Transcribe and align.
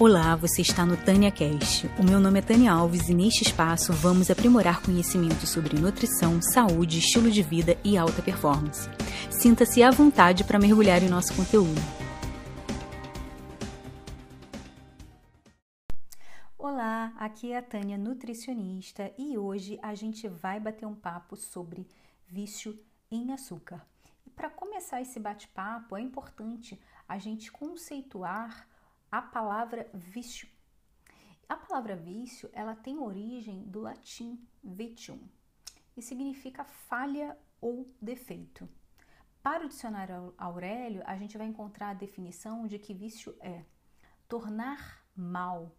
Olá, 0.00 0.36
você 0.36 0.62
está 0.62 0.86
no 0.86 0.96
Tânia 0.96 1.28
Cast. 1.28 1.88
O 1.98 2.04
meu 2.04 2.20
nome 2.20 2.38
é 2.38 2.42
Tânia 2.42 2.70
Alves 2.70 3.08
e 3.08 3.14
neste 3.14 3.42
espaço 3.42 3.92
vamos 3.92 4.30
aprimorar 4.30 4.80
conhecimentos 4.80 5.48
sobre 5.48 5.76
nutrição, 5.76 6.40
saúde, 6.40 7.00
estilo 7.00 7.28
de 7.28 7.42
vida 7.42 7.76
e 7.82 7.98
alta 7.98 8.22
performance. 8.22 8.88
Sinta-se 9.28 9.82
à 9.82 9.90
vontade 9.90 10.44
para 10.44 10.56
mergulhar 10.56 11.02
em 11.02 11.08
nosso 11.08 11.34
conteúdo. 11.34 11.80
Olá, 16.56 17.12
aqui 17.16 17.50
é 17.50 17.58
a 17.58 17.62
Tânia, 17.62 17.98
nutricionista, 17.98 19.12
e 19.18 19.36
hoje 19.36 19.80
a 19.82 19.96
gente 19.96 20.28
vai 20.28 20.60
bater 20.60 20.86
um 20.86 20.94
papo 20.94 21.34
sobre 21.34 21.88
vício 22.24 22.78
em 23.10 23.32
açúcar. 23.32 23.84
E 24.24 24.30
para 24.30 24.48
começar 24.48 25.00
esse 25.00 25.18
bate-papo, 25.18 25.96
é 25.96 26.00
importante 26.00 26.80
a 27.08 27.18
gente 27.18 27.50
conceituar 27.50 28.67
a 29.10 29.22
palavra 29.22 29.88
vício. 29.94 30.48
A 31.48 31.56
palavra 31.56 31.96
vício, 31.96 32.50
ela 32.52 32.76
tem 32.76 32.98
origem 32.98 33.62
do 33.64 33.80
latim 33.80 34.38
vitium 34.62 35.18
e 35.96 36.02
significa 36.02 36.64
falha 36.64 37.36
ou 37.60 37.90
defeito. 38.00 38.68
Para 39.42 39.64
o 39.64 39.68
dicionário 39.68 40.34
Aurélio, 40.36 41.02
a 41.06 41.16
gente 41.16 41.38
vai 41.38 41.46
encontrar 41.46 41.90
a 41.90 41.94
definição 41.94 42.66
de 42.66 42.78
que 42.78 42.92
vício 42.92 43.34
é 43.40 43.64
tornar 44.28 45.02
mal, 45.16 45.74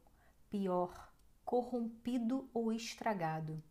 pior, 0.50 1.14
corrompido 1.46 2.50
ou 2.52 2.74
estragado, 2.74 3.64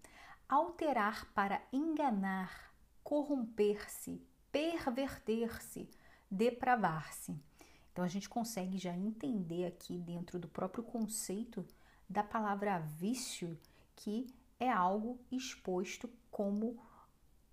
alterar 0.48 1.27
para 1.33 1.61
enganar, 1.73 2.73
corromper-se, 3.03 4.23
perverter-se, 4.53 5.91
depravar-se. 6.31 7.48
Então 7.92 8.05
a 8.05 8.09
gente 8.09 8.28
consegue 8.28 8.78
já 8.78 8.97
entender 8.97 9.66
aqui 9.66 9.98
dentro 9.98 10.39
do 10.39 10.48
próprio 10.48 10.84
conceito 10.84 11.64
da 12.08 12.22
palavra 12.22 12.78
vício 12.78 13.58
que 13.97 14.27
é 14.58 14.70
algo 14.70 15.19
exposto 15.31 16.09
como 16.31 16.78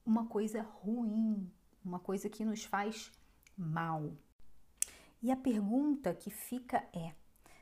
uma 0.06 0.25
coisa 0.25 0.61
ruim, 0.61 1.52
uma 1.83 2.00
coisa 2.00 2.30
que 2.30 2.45
nos 2.45 2.63
faz 2.63 3.11
mal. 3.58 4.11
E 5.22 5.31
a 5.31 5.36
pergunta 5.36 6.13
que 6.13 6.30
fica 6.30 6.88
é: 6.94 7.13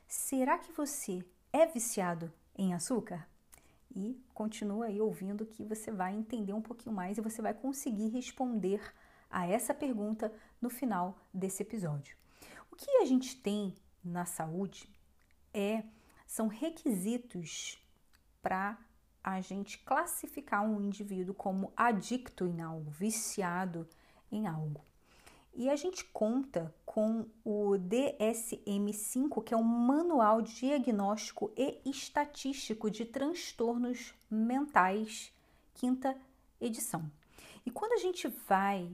será 0.06 0.58
que 0.58 0.72
você 0.72 1.24
é 1.52 1.66
viciado 1.66 2.32
em 2.56 2.74
açúcar? 2.74 3.26
E 3.94 4.20
continua 4.34 4.86
aí 4.86 5.00
ouvindo 5.00 5.46
que 5.46 5.64
você 5.64 5.90
vai 5.90 6.14
entender 6.14 6.52
um 6.52 6.60
pouquinho 6.60 6.94
mais 6.94 7.16
e 7.16 7.22
você 7.22 7.40
vai 7.40 7.54
conseguir 7.54 8.08
responder 8.08 8.80
a 9.30 9.46
essa 9.46 9.72
pergunta 9.72 10.32
no 10.60 10.68
final 10.68 11.16
desse 11.32 11.62
episódio. 11.62 12.16
O 12.74 12.76
que 12.76 12.90
a 12.96 13.04
gente 13.04 13.36
tem 13.36 13.72
na 14.02 14.26
saúde 14.26 14.88
é 15.52 15.84
são 16.26 16.48
requisitos 16.48 17.78
para 18.42 18.76
a 19.22 19.40
gente 19.40 19.78
classificar 19.78 20.64
um 20.64 20.80
indivíduo 20.80 21.36
como 21.36 21.72
adicto 21.76 22.44
em 22.48 22.60
algo, 22.60 22.90
viciado 22.90 23.88
em 24.30 24.48
algo. 24.48 24.84
E 25.54 25.70
a 25.70 25.76
gente 25.76 26.04
conta 26.06 26.74
com 26.84 27.28
o 27.44 27.74
DSM-5, 27.78 29.44
que 29.44 29.54
é 29.54 29.56
um 29.56 29.62
manual 29.62 30.42
diagnóstico 30.42 31.52
e 31.56 31.80
estatístico 31.88 32.90
de 32.90 33.04
transtornos 33.04 34.12
mentais, 34.28 35.32
quinta 35.74 36.18
edição. 36.60 37.08
E 37.64 37.70
quando 37.70 37.92
a 37.92 37.98
gente 37.98 38.26
vai 38.48 38.90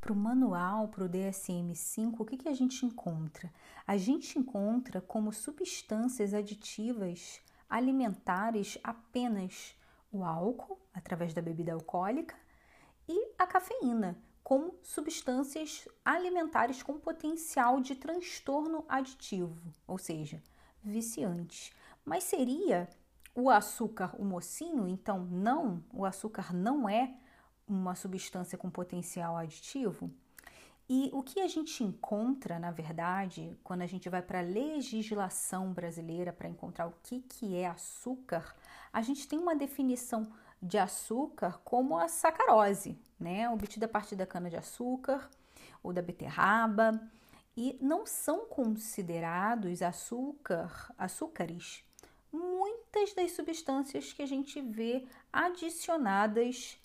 para 0.00 0.12
o 0.12 0.16
manual, 0.16 0.88
para 0.88 1.04
o 1.04 1.08
DSM-5, 1.08 2.14
o 2.18 2.24
que, 2.24 2.38
que 2.38 2.48
a 2.48 2.54
gente 2.54 2.86
encontra? 2.86 3.52
A 3.86 3.96
gente 3.96 4.38
encontra 4.38 5.00
como 5.00 5.32
substâncias 5.32 6.32
aditivas 6.32 7.40
alimentares 7.68 8.78
apenas 8.82 9.76
o 10.10 10.24
álcool, 10.24 10.78
através 10.92 11.34
da 11.34 11.42
bebida 11.42 11.72
alcoólica, 11.72 12.34
e 13.08 13.32
a 13.38 13.46
cafeína, 13.46 14.18
como 14.42 14.74
substâncias 14.82 15.86
alimentares 16.04 16.82
com 16.82 16.98
potencial 16.98 17.80
de 17.80 17.94
transtorno 17.94 18.84
aditivo, 18.88 19.72
ou 19.86 19.98
seja, 19.98 20.42
viciantes. 20.82 21.72
Mas 22.04 22.24
seria 22.24 22.88
o 23.34 23.50
açúcar 23.50 24.16
o 24.18 24.24
mocinho? 24.24 24.88
Então, 24.88 25.24
não, 25.26 25.84
o 25.92 26.04
açúcar 26.04 26.52
não 26.52 26.88
é 26.88 27.14
uma 27.72 27.94
substância 27.94 28.58
com 28.58 28.70
potencial 28.70 29.36
aditivo. 29.36 30.10
E 30.88 31.08
o 31.12 31.22
que 31.22 31.40
a 31.40 31.46
gente 31.46 31.84
encontra, 31.84 32.58
na 32.58 32.72
verdade, 32.72 33.56
quando 33.62 33.82
a 33.82 33.86
gente 33.86 34.08
vai 34.08 34.20
para 34.20 34.40
a 34.40 34.42
legislação 34.42 35.72
brasileira 35.72 36.32
para 36.32 36.48
encontrar 36.48 36.88
o 36.88 36.94
que, 37.02 37.20
que 37.20 37.56
é 37.56 37.68
açúcar, 37.68 38.56
a 38.92 39.00
gente 39.00 39.28
tem 39.28 39.38
uma 39.38 39.54
definição 39.54 40.32
de 40.60 40.78
açúcar 40.78 41.60
como 41.64 41.96
a 41.96 42.08
sacarose, 42.08 42.98
né? 43.20 43.48
Obtida 43.48 43.86
a 43.86 43.88
partir 43.88 44.16
da 44.16 44.26
cana-de-açúcar 44.26 45.30
ou 45.80 45.92
da 45.92 46.02
beterraba, 46.02 47.00
e 47.56 47.78
não 47.80 48.04
são 48.04 48.46
considerados 48.46 49.82
açúcar, 49.82 50.92
açúcares, 50.98 51.84
muitas 52.32 53.14
das 53.14 53.32
substâncias 53.32 54.12
que 54.12 54.22
a 54.22 54.26
gente 54.26 54.60
vê 54.60 55.06
adicionadas 55.32 56.79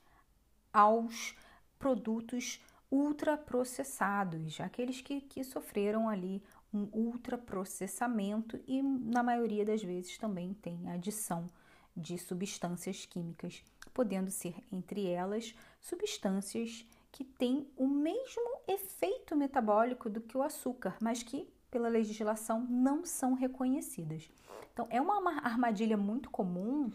aos 0.75 1.33
produtos 1.79 2.61
ultraprocessados, 2.91 4.59
aqueles 4.59 4.99
que, 4.99 5.21
que 5.21 5.41
sofreram 5.41 6.09
ali 6.09 6.43
um 6.73 6.89
ultraprocessamento 6.91 8.59
e 8.67 8.83
na 8.83 9.23
maioria 9.23 9.63
das 9.63 9.81
vezes 9.81 10.17
também 10.17 10.53
tem 10.53 10.89
adição 10.89 11.47
de 11.95 12.17
substâncias 12.17 13.05
químicas, 13.05 13.63
podendo 13.93 14.29
ser 14.29 14.53
entre 14.69 15.07
elas 15.07 15.55
substâncias 15.79 16.85
que 17.09 17.23
têm 17.23 17.65
o 17.77 17.87
mesmo 17.87 18.59
efeito 18.67 19.33
metabólico 19.33 20.09
do 20.09 20.19
que 20.19 20.37
o 20.37 20.43
açúcar, 20.43 20.97
mas 20.99 21.23
que 21.23 21.47
pela 21.71 21.87
legislação 21.87 22.59
não 22.69 23.05
são 23.05 23.33
reconhecidas. 23.33 24.29
Então 24.73 24.87
é 24.89 24.99
uma 24.99 25.39
armadilha 25.39 25.95
muito 25.95 26.29
comum 26.29 26.91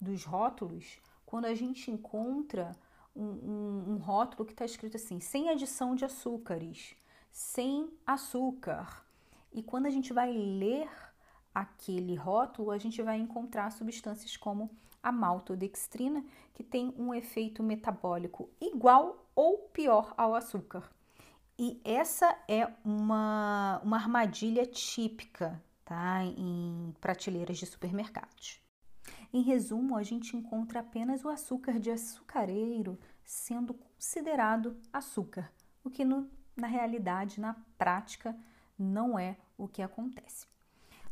dos 0.00 0.24
rótulos 0.24 1.00
quando 1.26 1.46
a 1.46 1.54
gente 1.56 1.90
encontra 1.90 2.76
um, 3.14 3.94
um, 3.94 3.96
rótulo 3.98 4.44
que 4.44 4.52
está 4.52 4.64
escrito 4.64 4.96
assim: 4.96 5.20
sem 5.20 5.48
adição 5.50 5.94
de 5.94 6.04
açúcares, 6.04 6.96
sem 7.30 7.90
açúcar. 8.06 9.04
E 9.52 9.62
quando 9.62 9.86
a 9.86 9.90
gente 9.90 10.12
vai 10.12 10.32
ler 10.32 10.88
aquele 11.54 12.14
rótulo, 12.14 12.70
a 12.70 12.78
gente 12.78 13.00
vai 13.02 13.18
encontrar 13.18 13.70
substâncias 13.70 14.36
como 14.36 14.70
a 15.02 15.12
maltodextrina, 15.12 16.24
que 16.54 16.64
tem 16.64 16.92
um 16.96 17.14
efeito 17.14 17.62
metabólico 17.62 18.50
igual 18.60 19.28
ou 19.34 19.58
pior 19.72 20.14
ao 20.16 20.34
açúcar. 20.34 20.90
E 21.58 21.80
essa 21.84 22.36
é 22.48 22.68
uma, 22.84 23.80
uma 23.84 23.96
armadilha 23.96 24.66
típica 24.66 25.62
tá? 25.84 26.24
em 26.24 26.92
prateleiras 27.00 27.58
de 27.58 27.66
supermercados. 27.66 28.63
Em 29.36 29.42
resumo, 29.42 29.96
a 29.96 30.02
gente 30.04 30.36
encontra 30.36 30.78
apenas 30.78 31.24
o 31.24 31.28
açúcar 31.28 31.80
de 31.80 31.90
açucareiro 31.90 32.96
sendo 33.24 33.74
considerado 33.74 34.76
açúcar, 34.92 35.52
o 35.82 35.90
que 35.90 36.04
no, 36.04 36.30
na 36.56 36.68
realidade, 36.68 37.40
na 37.40 37.54
prática, 37.76 38.38
não 38.78 39.18
é 39.18 39.36
o 39.58 39.66
que 39.66 39.82
acontece. 39.82 40.46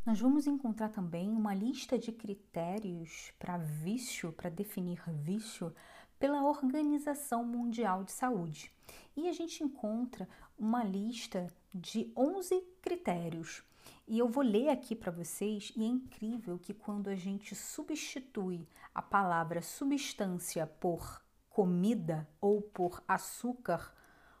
Nós 0.05 0.21
vamos 0.21 0.47
encontrar 0.47 0.87
também 0.87 1.31
uma 1.31 1.53
lista 1.53 1.99
de 1.99 2.13
critérios 2.13 3.33
para 3.37 3.57
vício, 3.57 4.31
para 4.31 4.49
definir 4.49 5.01
vício, 5.09 5.75
pela 6.23 6.41
Organização 6.41 7.43
Mundial 7.43 8.05
de 8.05 8.13
Saúde. 8.13 8.71
E 9.13 9.27
a 9.27 9.33
gente 9.33 9.61
encontra 9.61 10.25
uma 10.57 10.81
lista 10.81 11.47
de 11.73 12.13
11 12.15 12.61
critérios 12.81 13.61
e 14.07 14.19
eu 14.19 14.29
vou 14.29 14.41
ler 14.41 14.69
aqui 14.69 14.95
para 14.95 15.11
vocês, 15.11 15.73
e 15.75 15.83
é 15.83 15.85
incrível 15.85 16.57
que 16.57 16.73
quando 16.73 17.09
a 17.09 17.15
gente 17.15 17.53
substitui 17.53 18.65
a 18.95 19.01
palavra 19.01 19.61
substância 19.61 20.65
por 20.65 21.21
comida 21.49 22.25
ou 22.39 22.61
por 22.61 23.03
açúcar, 23.05 23.93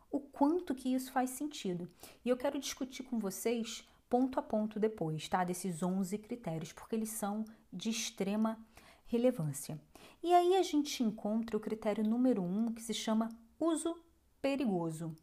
o 0.09 0.21
quanto 0.21 0.73
que 0.73 0.93
isso 0.93 1.11
faz 1.11 1.31
sentido. 1.31 1.91
E 2.23 2.29
eu 2.29 2.37
quero 2.37 2.59
discutir 2.59 3.03
com 3.03 3.19
vocês 3.19 3.85
ponto 4.09 4.39
a 4.39 4.41
ponto 4.41 4.79
depois, 4.79 5.27
tá? 5.27 5.43
Desses 5.43 5.83
11 5.83 6.17
critérios, 6.17 6.71
porque 6.71 6.95
eles 6.95 7.09
são 7.09 7.43
de 7.73 7.89
extrema 7.89 8.57
relevância. 9.13 9.79
E 10.21 10.33
aí 10.33 10.55
a 10.55 10.63
gente 10.63 11.03
encontra 11.03 11.55
o 11.55 11.59
critério 11.59 12.03
número 12.03 12.41
um, 12.41 12.73
que 12.73 12.81
se 12.81 12.93
chama 12.93 13.29
uso 13.59 13.95
perigoso 14.41 15.15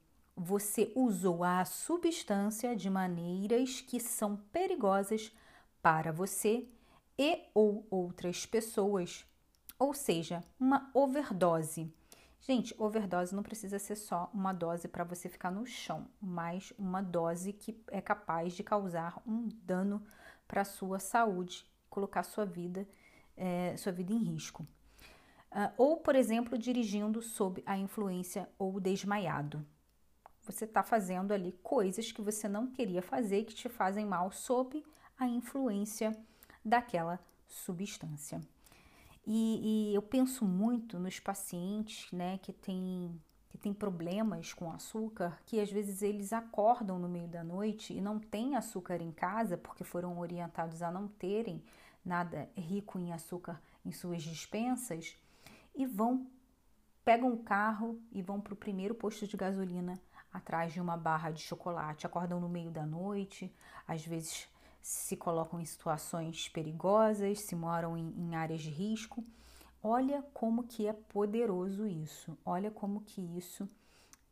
você 0.43 0.91
usou 0.97 1.45
a 1.45 1.63
substância 1.67 2.75
de 2.75 2.89
maneiras 2.89 3.83
que 3.83 4.01
são 4.01 4.37
perigosas 4.51 5.31
para 5.83 6.11
você 6.13 6.67
e 7.19 7.43
ou 7.53 7.87
outras 7.91 8.47
pessoas, 8.47 9.27
ou 9.79 9.93
seja, 9.93 10.43
uma 10.59 10.91
overdose. 10.95 11.93
Gente, 12.41 12.75
overdose 12.79 13.35
não 13.35 13.43
precisa 13.43 13.79
ser 13.79 13.97
só 13.97 14.31
uma 14.33 14.55
dose 14.55 14.89
para 14.89 15.05
você 15.05 15.29
ficar 15.29 15.51
no 15.51 15.67
chão, 15.67 16.07
mas 16.19 16.73
uma 16.79 17.03
dose 17.03 17.53
que 17.53 17.79
é 17.89 18.01
capaz 18.01 18.55
de 18.55 18.65
causar 18.65 19.23
um 19.27 19.47
dano 19.63 20.03
para 20.49 20.65
sua 20.65 20.99
saúde, 20.99 21.67
colocar 21.91 22.23
sua 22.23 22.47
vida, 22.47 22.89
é, 23.41 23.75
sua 23.77 23.91
vida 23.91 24.13
em 24.13 24.19
risco. 24.19 24.67
Uh, 25.51 25.73
ou, 25.77 25.97
por 25.97 26.15
exemplo, 26.15 26.57
dirigindo 26.57 27.21
sob 27.23 27.63
a 27.67 27.77
influência 27.77 28.49
ou 28.59 28.79
desmaiado. 28.79 29.67
Você 30.43 30.65
está 30.65 30.83
fazendo 30.83 31.33
ali 31.33 31.53
coisas 31.63 32.13
que 32.13 32.23
você 32.23 32.49
não 32.49 32.69
queria 32.69 33.03
fazer 33.03 33.45
que 33.45 33.55
te 33.55 33.69
fazem 33.69 34.05
mal 34.05 34.31
sob 34.31 34.85
a 35.19 35.27
influência 35.27 36.17
daquela 36.65 37.19
substância. 37.49 38.41
E, 39.27 39.91
e, 39.91 39.95
eu 39.95 40.03
penso 40.03 40.45
muito 40.45 40.99
nos 40.99 41.19
pacientes 41.19 42.11
né, 42.13 42.39
que 42.39 42.53
têm 42.53 43.21
que 43.49 43.59
tem 43.59 43.75
problemas 43.75 44.55
com 44.55 44.71
açúcar, 44.71 45.37
que 45.45 45.59
às 45.59 45.69
vezes 45.73 46.03
eles 46.03 46.33
acordam 46.33 47.01
no 47.01 47.09
meio 47.09 47.27
da 47.27 47.43
noite 47.43 47.93
e 47.93 48.01
não 48.01 48.17
têm 48.17 48.55
açúcar 48.55 49.03
em 49.03 49.11
casa 49.11 49.59
porque 49.59 49.83
foram 49.83 50.21
orientados 50.21 50.83
a 50.83 50.91
não 50.93 51.09
terem 51.09 51.61
nada 52.05 52.49
rico 52.57 52.99
em 52.99 53.13
açúcar 53.13 53.61
em 53.85 53.93
suas 53.93 54.23
dispensas 54.23 55.17
e 55.75 55.87
vão 55.87 56.27
pegam 57.05 57.33
o 57.33 57.43
carro 57.43 58.01
e 58.13 58.23
vão 58.23 58.41
para 58.41 58.55
o 58.55 58.57
primeiro 58.57 58.95
posto 58.95 59.27
de 59.27 59.37
gasolina 59.37 60.01
atrás 60.33 60.73
de 60.73 60.81
uma 60.81 60.97
barra 60.97 61.31
de 61.31 61.41
chocolate, 61.41 62.07
acordam 62.07 62.39
no 62.39 62.49
meio 62.49 62.71
da 62.71 62.87
noite, 62.87 63.53
às 63.87 64.05
vezes 64.05 64.49
se 64.81 65.17
colocam 65.17 65.61
em 65.61 65.65
situações 65.65 66.49
perigosas, 66.49 67.41
se 67.41 67.55
moram 67.55 67.97
em, 67.97 68.15
em 68.17 68.35
áreas 68.35 68.61
de 68.61 68.71
risco. 68.71 69.25
Olha 69.83 70.23
como 70.35 70.65
que 70.65 70.87
é 70.87 70.93
poderoso 70.93 71.87
isso. 71.87 72.37
Olha 72.45 72.71
como 72.71 73.01
que 73.01 73.21
isso 73.37 73.69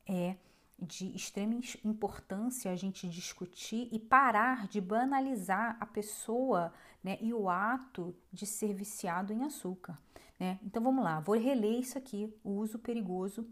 é 0.06 0.36
de 0.78 1.14
extrema 1.14 1.60
importância 1.84 2.70
a 2.70 2.76
gente 2.76 3.08
discutir 3.08 3.88
e 3.90 3.98
parar 3.98 4.68
de 4.68 4.80
banalizar 4.80 5.76
a 5.80 5.86
pessoa 5.86 6.72
né, 7.02 7.18
e 7.20 7.34
o 7.34 7.48
ato 7.48 8.14
de 8.32 8.46
ser 8.46 8.72
viciado 8.72 9.32
em 9.32 9.42
açúcar. 9.42 9.98
Né? 10.38 10.58
Então 10.62 10.82
vamos 10.82 11.02
lá, 11.02 11.18
vou 11.18 11.36
reler 11.36 11.80
isso 11.80 11.98
aqui, 11.98 12.32
o 12.44 12.50
uso 12.50 12.78
perigoso, 12.78 13.46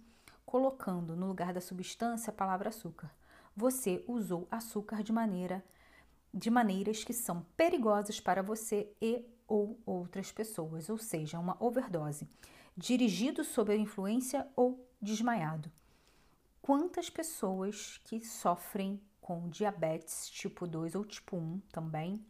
colocando 0.44 1.16
no 1.16 1.26
lugar 1.26 1.52
da 1.52 1.60
substância 1.60 2.30
a 2.30 2.34
palavra 2.34 2.68
açúcar. 2.68 3.10
Você 3.56 4.04
usou 4.06 4.46
açúcar 4.50 5.02
de 5.02 5.12
maneira 5.12 5.64
de 6.32 6.50
maneiras 6.50 7.02
que 7.02 7.14
são 7.14 7.46
perigosas 7.56 8.20
para 8.20 8.42
você 8.42 8.92
e 9.00 9.24
ou 9.48 9.80
outras 9.86 10.30
pessoas, 10.30 10.90
ou 10.90 10.98
seja, 10.98 11.38
uma 11.38 11.56
overdose, 11.58 12.28
dirigido 12.76 13.42
sob 13.42 13.72
a 13.72 13.76
influência 13.76 14.46
ou 14.54 14.86
desmaiado. 15.00 15.70
Quantas 16.66 17.08
pessoas 17.08 18.00
que 18.02 18.26
sofrem 18.26 19.00
com 19.20 19.48
diabetes 19.48 20.28
tipo 20.28 20.66
2 20.66 20.96
ou 20.96 21.04
tipo 21.04 21.36
1 21.36 21.60
também, 21.70 22.20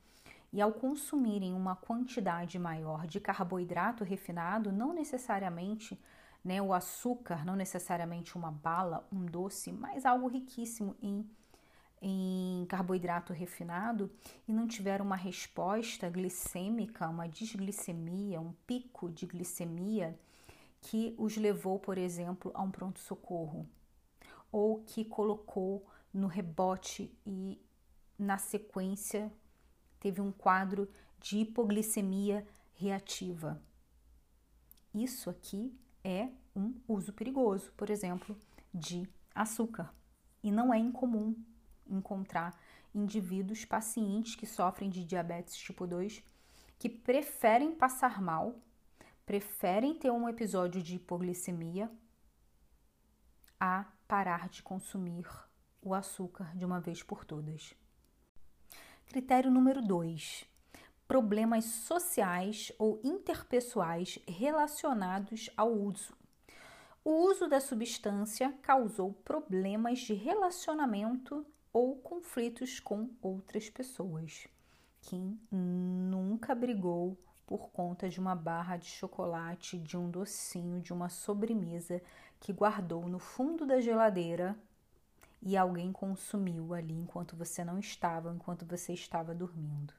e 0.52 0.60
ao 0.60 0.74
consumirem 0.74 1.54
uma 1.54 1.74
quantidade 1.74 2.58
maior 2.58 3.06
de 3.06 3.18
carboidrato 3.18 4.04
refinado, 4.04 4.70
não 4.70 4.92
necessariamente 4.92 5.98
né, 6.44 6.60
o 6.60 6.74
açúcar, 6.74 7.46
não 7.46 7.56
necessariamente 7.56 8.36
uma 8.36 8.50
bala, 8.50 9.08
um 9.10 9.24
doce, 9.24 9.72
mas 9.72 10.04
algo 10.04 10.28
riquíssimo 10.28 10.94
em 11.00 11.26
em 12.02 12.66
carboidrato 12.68 13.32
refinado 13.32 14.10
e 14.46 14.52
não 14.52 14.68
tiveram 14.68 15.06
uma 15.06 15.16
resposta 15.16 16.10
glicêmica, 16.10 17.08
uma 17.08 17.26
desglicemia, 17.26 18.38
um 18.38 18.52
pico 18.66 19.10
de 19.10 19.24
glicemia 19.24 20.14
que 20.82 21.14
os 21.16 21.38
levou, 21.38 21.78
por 21.78 21.96
exemplo, 21.96 22.52
a 22.54 22.60
um 22.60 22.70
pronto-socorro, 22.70 23.66
ou 24.56 24.82
que 24.84 25.04
colocou 25.04 25.86
no 26.14 26.26
rebote 26.26 27.14
e 27.26 27.60
na 28.18 28.38
sequência 28.38 29.30
teve 30.00 30.22
um 30.22 30.32
quadro 30.32 30.88
de 31.20 31.40
hipoglicemia 31.40 32.48
reativa. 32.72 33.62
Isso 34.94 35.28
aqui 35.28 35.78
é 36.02 36.30
um 36.56 36.74
uso 36.88 37.12
perigoso, 37.12 37.70
por 37.76 37.90
exemplo, 37.90 38.34
de 38.72 39.06
açúcar. 39.34 39.94
E 40.42 40.50
não 40.50 40.72
é 40.72 40.78
incomum 40.78 41.36
encontrar 41.86 42.58
indivíduos 42.94 43.66
pacientes 43.66 44.36
que 44.36 44.46
sofrem 44.46 44.88
de 44.88 45.04
diabetes 45.04 45.54
tipo 45.54 45.86
2 45.86 46.24
que 46.78 46.88
preferem 46.88 47.74
passar 47.74 48.22
mal, 48.22 48.58
preferem 49.26 49.94
ter 49.98 50.10
um 50.10 50.26
episódio 50.26 50.82
de 50.82 50.96
hipoglicemia 50.96 51.90
a 53.60 53.84
parar 54.06 54.48
de 54.48 54.62
consumir 54.62 55.26
o 55.82 55.94
açúcar 55.94 56.56
de 56.56 56.64
uma 56.64 56.80
vez 56.80 57.02
por 57.02 57.24
todas. 57.24 57.74
Critério 59.06 59.50
número 59.50 59.80
2: 59.82 60.44
problemas 61.06 61.64
sociais 61.64 62.72
ou 62.78 63.00
interpessoais 63.04 64.18
relacionados 64.26 65.50
ao 65.56 65.72
uso. 65.72 66.14
O 67.04 67.28
uso 67.28 67.48
da 67.48 67.60
substância 67.60 68.52
causou 68.62 69.12
problemas 69.12 70.00
de 70.00 70.12
relacionamento 70.12 71.46
ou 71.72 71.96
conflitos 71.96 72.80
com 72.80 73.10
outras 73.22 73.70
pessoas. 73.70 74.48
Kim 75.00 75.38
nunca 75.52 76.52
brigou 76.54 77.16
por 77.46 77.70
conta 77.70 78.08
de 78.08 78.18
uma 78.18 78.34
barra 78.34 78.76
de 78.76 78.86
chocolate, 78.86 79.78
de 79.78 79.96
um 79.96 80.10
docinho, 80.10 80.80
de 80.80 80.92
uma 80.92 81.08
sobremesa 81.08 82.02
que 82.40 82.52
guardou 82.52 83.08
no 83.08 83.18
fundo 83.18 83.64
da 83.64 83.80
geladeira 83.80 84.56
e 85.40 85.56
alguém 85.56 85.92
consumiu 85.92 86.74
ali 86.74 86.94
enquanto 86.94 87.36
você 87.36 87.64
não 87.64 87.78
estava, 87.78 88.34
enquanto 88.34 88.66
você 88.66 88.92
estava 88.92 89.34
dormindo. 89.34 89.94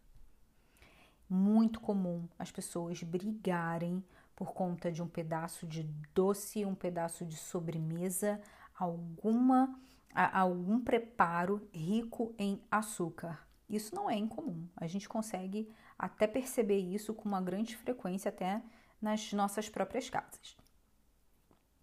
Muito 1.29 1.79
comum 1.79 2.27
as 2.37 2.51
pessoas 2.51 3.01
brigarem 3.01 4.03
por 4.35 4.53
conta 4.53 4.91
de 4.91 5.01
um 5.01 5.07
pedaço 5.07 5.65
de 5.65 5.83
doce, 6.13 6.65
um 6.65 6.75
pedaço 6.75 7.25
de 7.25 7.37
sobremesa, 7.37 8.41
alguma 8.77 9.79
algum 10.13 10.79
preparo 10.79 11.67
rico 11.71 12.33
em 12.37 12.59
açúcar. 12.71 13.47
Isso 13.69 13.93
não 13.93 14.09
é 14.09 14.15
incomum. 14.15 14.67
A 14.75 14.87
gente 14.87 15.07
consegue 15.07 15.69
até 15.97 16.27
perceber 16.27 16.79
isso 16.79 17.13
com 17.13 17.27
uma 17.27 17.41
grande 17.41 17.75
frequência 17.75 18.29
até 18.29 18.61
nas 19.01 19.31
nossas 19.33 19.69
próprias 19.69 20.09
casas. 20.09 20.57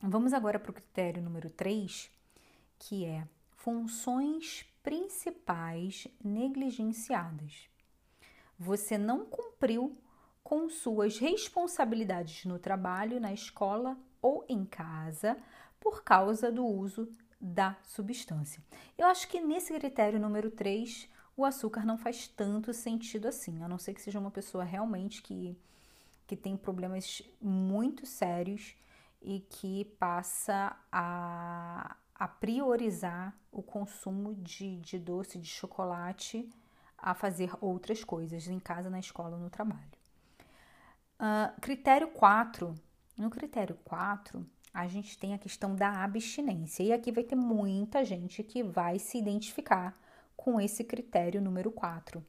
Vamos 0.01 0.33
agora 0.33 0.59
para 0.59 0.71
o 0.71 0.75
critério 0.75 1.23
número 1.23 1.49
3, 1.51 2.11
que 2.79 3.05
é 3.05 3.27
funções 3.57 4.67
principais 4.83 6.07
negligenciadas. 6.23 7.69
Você 8.59 8.99
não 8.99 9.25
cumpriu 9.25 9.99
com 10.43 10.69
suas 10.69 11.19
responsabilidades 11.19 12.45
no 12.45 12.59
trabalho, 12.59 13.19
na 13.19 13.33
escola 13.33 13.97
ou 14.21 14.45
em 14.47 14.65
casa 14.65 15.39
por 15.81 16.05
causa 16.05 16.53
do 16.53 16.67
uso 16.67 17.11
da 17.41 17.77
substância. 17.83 18.63
Eu 18.97 19.07
acho 19.07 19.27
que 19.29 19.41
nesse 19.41 19.73
critério 19.73 20.21
número 20.21 20.51
3, 20.51 21.09
o 21.37 21.45
açúcar 21.45 21.85
não 21.85 21.97
faz 21.97 22.29
tanto 22.29 22.73
sentido 22.73 23.29
assim, 23.29 23.63
a 23.63 23.69
não 23.69 23.79
ser 23.79 23.95
que 23.95 24.03
seja 24.03 24.19
uma 24.19 24.31
pessoa 24.31 24.65
realmente 24.65 25.23
que, 25.23 25.59
que 26.27 26.37
tem 26.37 26.57
problemas 26.57 27.23
muito 27.41 28.07
sérios 28.07 28.77
e 29.21 29.41
que 29.41 29.85
passa 29.99 30.77
a, 30.93 31.97
a 32.15 32.29
priorizar 32.29 33.37
o 33.51 33.63
consumo 33.63 34.35
de, 34.35 34.77
de 34.77 34.99
doce, 34.99 35.39
de 35.39 35.49
chocolate, 35.49 36.49
a 36.97 37.15
fazer 37.15 37.51
outras 37.61 38.05
coisas 38.05 38.47
em 38.47 38.59
casa, 38.59 38.89
na 38.89 38.99
escola, 38.99 39.37
no 39.37 39.51
trabalho. 39.51 39.83
Uh, 41.19 41.61
critério 41.61 42.09
4. 42.09 42.75
No 43.17 43.31
critério 43.31 43.77
4, 43.85 44.45
a 44.73 44.89
gente 44.89 45.19
tem 45.19 45.35
a 45.35 45.39
questão 45.39 45.75
da 45.75 46.03
abstinência. 46.03 46.83
E 46.83 46.93
aqui 46.93 47.13
vai 47.13 47.23
ter 47.23 47.37
muita 47.37 48.05
gente 48.05 48.43
que 48.43 48.63
vai 48.63 48.99
se 48.99 49.19
identificar 49.19 49.97
com 50.37 50.61
esse 50.61 50.85
critério 50.85 51.41
número 51.41 51.71
4, 51.71 52.25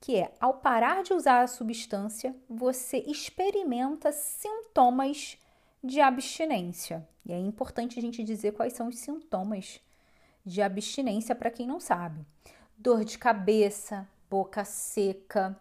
que 0.00 0.16
é 0.16 0.32
ao 0.40 0.54
parar 0.54 1.02
de 1.02 1.12
usar 1.12 1.42
a 1.42 1.46
substância, 1.46 2.34
você 2.48 2.98
experimenta 3.06 4.12
sintomas 4.12 5.38
de 5.82 6.00
abstinência. 6.00 7.06
E 7.24 7.32
é 7.32 7.38
importante 7.38 7.98
a 7.98 8.02
gente 8.02 8.24
dizer 8.24 8.52
quais 8.52 8.72
são 8.72 8.88
os 8.88 8.98
sintomas 8.98 9.80
de 10.44 10.62
abstinência 10.62 11.34
para 11.34 11.50
quem 11.50 11.66
não 11.66 11.78
sabe: 11.78 12.24
dor 12.76 13.04
de 13.04 13.18
cabeça, 13.18 14.08
boca 14.28 14.64
seca, 14.64 15.58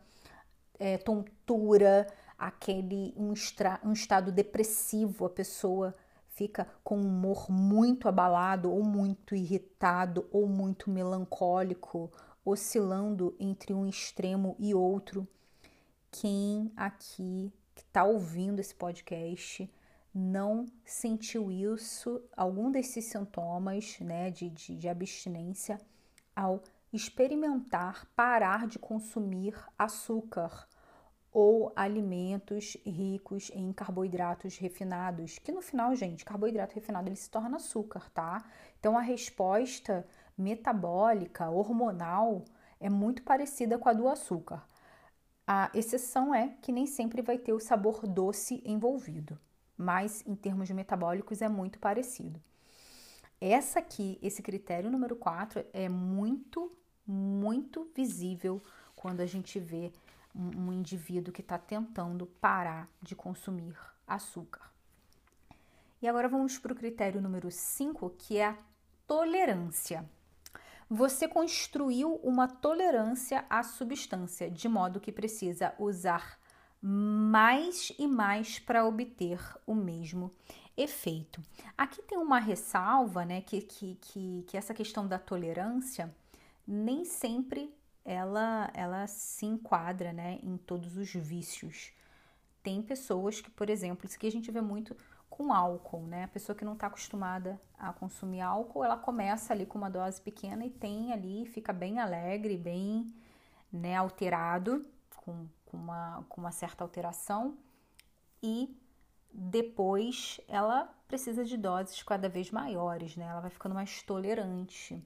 é, 0.80 0.98
tontura, 0.98 2.08
aquele 2.38 3.14
um, 3.18 3.34
um 3.84 3.94
estado 3.94 4.32
depressivo, 4.32 5.26
a 5.26 5.30
pessoa 5.30 5.94
fica 6.40 6.66
com 6.86 6.98
um 6.98 7.08
humor 7.10 7.52
muito 7.52 8.08
abalado, 8.08 8.72
ou 8.72 8.82
muito 8.82 9.36
irritado, 9.36 10.26
ou 10.32 10.48
muito 10.48 10.90
melancólico, 10.90 12.10
oscilando 12.46 13.36
entre 13.38 13.74
um 13.74 13.86
extremo 13.86 14.56
e 14.58 14.74
outro. 14.74 15.28
Quem 16.10 16.72
aqui 16.78 17.52
que 17.76 17.82
está 17.84 18.06
ouvindo 18.06 18.62
esse 18.62 18.74
podcast 18.74 19.70
não 20.16 20.66
sentiu 20.86 21.52
isso, 21.52 22.22
algum 22.36 22.72
desses 22.72 23.04
sintomas 23.04 24.00
né, 24.00 24.32
de, 24.32 24.50
de, 24.50 24.78
de 24.78 24.88
abstinência 24.88 25.80
ao 26.34 26.64
experimentar 26.92 28.08
parar 28.16 28.66
de 28.66 28.80
consumir 28.80 29.54
açúcar 29.78 30.68
ou 31.32 31.72
alimentos 31.76 32.76
ricos 32.86 33.52
em 33.54 33.72
carboidratos 33.72 34.58
refinados, 34.58 35.38
que 35.38 35.52
no 35.52 35.62
final, 35.62 35.96
gente, 35.96 36.26
carboidrato 36.26 36.76
refinado 36.76 37.08
ele 37.08 37.16
se 37.16 37.30
torna 37.30 37.58
açúcar, 37.58 38.10
tá? 38.12 38.44
Então 38.80 38.98
a 38.98 39.02
resposta 39.02 40.06
metabólica, 40.38 41.50
hormonal, 41.50 42.44
é 42.80 42.90
muito 42.90 43.24
parecida 43.24 43.78
com 43.78 43.90
a 43.90 43.94
do 43.94 44.08
açúcar. 44.08 44.66
A 45.46 45.70
exceção 45.74 46.34
é 46.34 46.56
que 46.62 46.72
nem 46.72 46.86
sempre 46.86 47.22
vai 47.22 47.38
ter 47.38 47.54
o 47.54 47.60
sabor 47.60 48.08
doce 48.08 48.62
envolvido, 48.66 49.38
mas 49.78 50.24
em 50.26 50.36
termos 50.36 50.70
metabólicos 50.70 51.42
é 51.42 51.50
muito 51.50 51.80
parecido. 51.80 52.42
Essa 53.42 53.80
aqui, 53.80 54.20
esse 54.22 54.42
critério 54.42 54.92
número 54.92 55.16
4 55.16 55.66
é 55.72 55.88
muito, 55.88 56.72
muito 57.06 57.90
visível 57.96 58.62
quando 58.96 59.22
a 59.22 59.26
gente 59.26 59.60
vê 59.60 59.92
um, 60.40 60.68
um 60.68 60.74
indivíduo 60.74 61.34
que 61.34 61.42
está 61.42 61.58
tentando 61.58 62.26
parar 62.26 62.88
de 63.02 63.16
consumir 63.16 63.76
açúcar. 64.08 64.72
E 66.02 66.08
agora 66.08 66.30
vamos 66.30 66.58
para 66.58 66.72
o 66.72 66.76
critério 66.76 67.22
número 67.22 67.52
5, 67.52 68.10
que 68.12 68.38
é 68.38 68.46
a 68.46 68.58
tolerância 69.06 70.08
você 70.90 71.28
construiu 71.28 72.16
uma 72.24 72.48
tolerância 72.48 73.46
à 73.48 73.62
substância, 73.62 74.50
de 74.50 74.68
modo 74.68 75.00
que 75.00 75.12
precisa 75.12 75.74
usar 75.78 76.40
mais 76.82 77.94
e 78.00 78.08
mais 78.08 78.58
para 78.58 78.86
obter 78.86 79.40
o 79.68 79.76
mesmo 79.76 80.34
efeito. 80.76 81.44
Aqui 81.78 82.02
tem 82.02 82.18
uma 82.18 82.40
ressalva, 82.40 83.24
né, 83.24 83.42
que, 83.42 83.62
que, 83.62 83.96
que, 84.02 84.44
que 84.48 84.58
essa 84.58 84.74
questão 84.74 85.08
da 85.08 85.20
tolerância 85.20 86.14
nem 86.66 87.06
sempre 87.06 87.72
ela, 88.10 88.72
ela 88.74 89.06
se 89.06 89.46
enquadra 89.46 90.12
né, 90.12 90.40
em 90.42 90.58
todos 90.58 90.98
os 90.98 91.14
vícios. 91.14 91.94
Tem 92.64 92.82
pessoas 92.82 93.40
que, 93.40 93.52
por 93.52 93.70
exemplo, 93.70 94.08
isso 94.08 94.18
que 94.18 94.26
a 94.26 94.32
gente 94.32 94.50
vê 94.50 94.62
muito 94.62 94.98
com 95.30 95.54
álcool, 95.54 96.08
né? 96.08 96.24
A 96.24 96.28
pessoa 96.28 96.56
que 96.56 96.66
não 96.66 96.74
está 96.74 96.88
acostumada 96.88 97.62
a 97.78 97.94
consumir 97.94 98.42
álcool, 98.42 98.84
ela 98.84 98.98
começa 98.98 99.54
ali 99.54 99.64
com 99.64 99.78
uma 99.78 99.92
dose 99.92 100.20
pequena 100.20 100.66
e 100.66 100.72
tem 100.72 101.14
ali, 101.14 101.46
fica 101.46 101.72
bem 101.72 102.00
alegre, 102.00 102.58
bem 102.58 103.14
né, 103.72 103.96
alterado, 103.96 104.84
com, 105.18 105.48
com, 105.68 105.78
uma, 105.78 106.26
com 106.28 106.42
uma 106.42 106.52
certa 106.52 106.84
alteração, 106.84 107.60
e 108.42 108.76
depois 109.32 110.42
ela 110.48 110.92
precisa 111.08 111.46
de 111.46 111.56
doses 111.56 112.02
cada 112.02 112.28
vez 112.28 112.50
maiores, 112.50 113.16
né? 113.16 113.28
Ela 113.28 113.42
vai 113.42 113.52
ficando 113.52 113.76
mais 113.76 114.02
tolerante. 114.02 115.00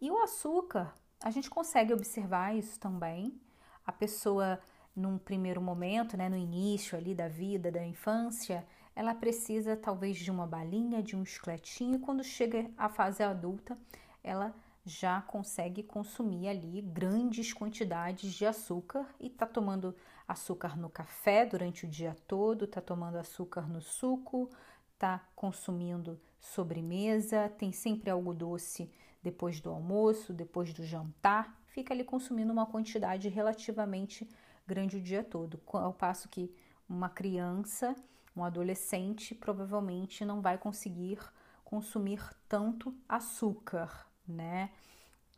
E 0.00 0.08
o 0.08 0.22
açúcar, 0.22 0.94
a 1.24 1.30
gente 1.30 1.48
consegue 1.48 1.94
observar 1.94 2.54
isso 2.54 2.78
também. 2.78 3.40
A 3.86 3.90
pessoa, 3.90 4.60
num 4.94 5.16
primeiro 5.16 5.58
momento, 5.58 6.18
né, 6.18 6.28
no 6.28 6.36
início 6.36 6.98
ali 6.98 7.14
da 7.14 7.28
vida, 7.28 7.72
da 7.72 7.82
infância, 7.82 8.62
ela 8.94 9.14
precisa 9.14 9.74
talvez 9.74 10.18
de 10.18 10.30
uma 10.30 10.46
balinha, 10.46 11.02
de 11.02 11.16
um 11.16 11.24
chicletinho, 11.24 11.96
e 11.96 11.98
quando 11.98 12.22
chega 12.22 12.70
à 12.76 12.90
fase 12.90 13.22
adulta, 13.22 13.76
ela 14.22 14.54
já 14.84 15.22
consegue 15.22 15.82
consumir 15.82 16.46
ali 16.46 16.82
grandes 16.82 17.54
quantidades 17.54 18.34
de 18.34 18.44
açúcar 18.44 19.06
e 19.18 19.30
tá 19.30 19.46
tomando 19.46 19.96
açúcar 20.28 20.76
no 20.76 20.90
café 20.90 21.46
durante 21.46 21.86
o 21.86 21.88
dia 21.88 22.14
todo, 22.28 22.66
tá 22.66 22.82
tomando 22.82 23.16
açúcar 23.16 23.66
no 23.66 23.80
suco, 23.80 24.50
tá 24.98 25.26
consumindo 25.34 26.20
sobremesa, 26.38 27.48
tem 27.56 27.72
sempre 27.72 28.10
algo 28.10 28.34
doce 28.34 28.90
depois 29.24 29.58
do 29.58 29.70
almoço, 29.70 30.34
depois 30.34 30.72
do 30.74 30.84
jantar, 30.84 31.58
fica 31.66 31.92
ali 31.92 32.04
consumindo 32.04 32.52
uma 32.52 32.66
quantidade 32.66 33.28
relativamente 33.28 34.28
grande 34.66 34.98
o 34.98 35.00
dia 35.00 35.24
todo, 35.24 35.58
ao 35.72 35.92
passo 35.92 36.28
que 36.28 36.54
uma 36.88 37.08
criança 37.08 37.96
um 38.36 38.42
adolescente 38.42 39.34
provavelmente 39.34 40.24
não 40.24 40.40
vai 40.40 40.58
conseguir 40.58 41.18
consumir 41.64 42.20
tanto 42.48 42.94
açúcar, 43.08 44.06
né? 44.26 44.70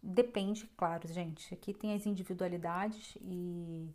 Depende, 0.02 0.66
claro, 0.76 1.06
gente. 1.06 1.52
Aqui 1.52 1.74
tem 1.74 1.94
as 1.94 2.06
individualidades 2.06 3.16
e, 3.20 3.90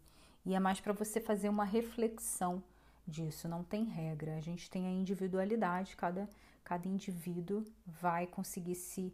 e 0.46 0.54
é 0.54 0.60
mais 0.60 0.80
para 0.80 0.94
você 0.94 1.20
fazer 1.20 1.50
uma 1.50 1.64
reflexão 1.64 2.64
disso. 3.08 3.48
Não 3.48 3.64
tem 3.64 3.86
regra. 3.86 4.36
A 4.36 4.42
gente 4.42 4.70
tem 4.70 4.86
a 4.86 4.92
individualidade, 4.92 5.96
cada, 5.96 6.30
cada 6.64 6.88
indivíduo 6.88 7.66
vai 7.86 8.28
conseguir 8.28 8.76
se 8.76 9.14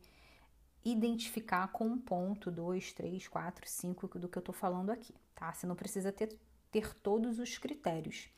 identificar 0.83 1.67
com 1.69 1.85
um 1.85 1.97
ponto, 1.97 2.49
dois, 2.49 2.93
três, 2.93 3.27
quatro, 3.27 3.67
cinco 3.67 4.07
do 4.19 4.27
que 4.27 4.37
eu 4.37 4.41
tô 4.41 4.53
falando 4.53 4.89
aqui, 4.89 5.13
tá? 5.35 5.51
Você 5.51 5.67
não 5.67 5.75
precisa 5.75 6.11
ter, 6.11 6.37
ter 6.71 6.93
todos 6.95 7.39
os 7.39 7.57
critérios. 7.57 8.29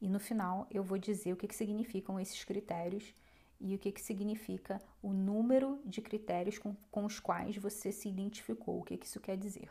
E 0.00 0.08
no 0.08 0.20
final 0.20 0.66
eu 0.70 0.82
vou 0.82 0.98
dizer 0.98 1.32
o 1.32 1.36
que, 1.36 1.48
que 1.48 1.54
significam 1.54 2.18
esses 2.18 2.44
critérios 2.44 3.14
e 3.60 3.74
o 3.74 3.78
que, 3.78 3.90
que 3.90 4.00
significa 4.00 4.80
o 5.02 5.12
número 5.12 5.80
de 5.84 6.00
critérios 6.00 6.58
com, 6.58 6.74
com 6.90 7.04
os 7.04 7.18
quais 7.18 7.56
você 7.56 7.90
se 7.90 8.08
identificou, 8.08 8.78
o 8.78 8.84
que, 8.84 8.96
que 8.96 9.06
isso 9.06 9.20
quer 9.20 9.36
dizer. 9.36 9.70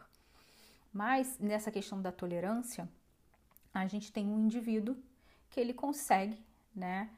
Mas 0.92 1.38
nessa 1.40 1.72
questão 1.72 2.02
da 2.02 2.12
tolerância, 2.12 2.90
a 3.74 3.88
gente 3.88 4.12
tem 4.12 4.28
um 4.28 4.40
indivíduo 4.40 4.98
que 5.50 5.60
ele 5.60 5.74
consegue, 5.74 6.44
né, 6.76 7.10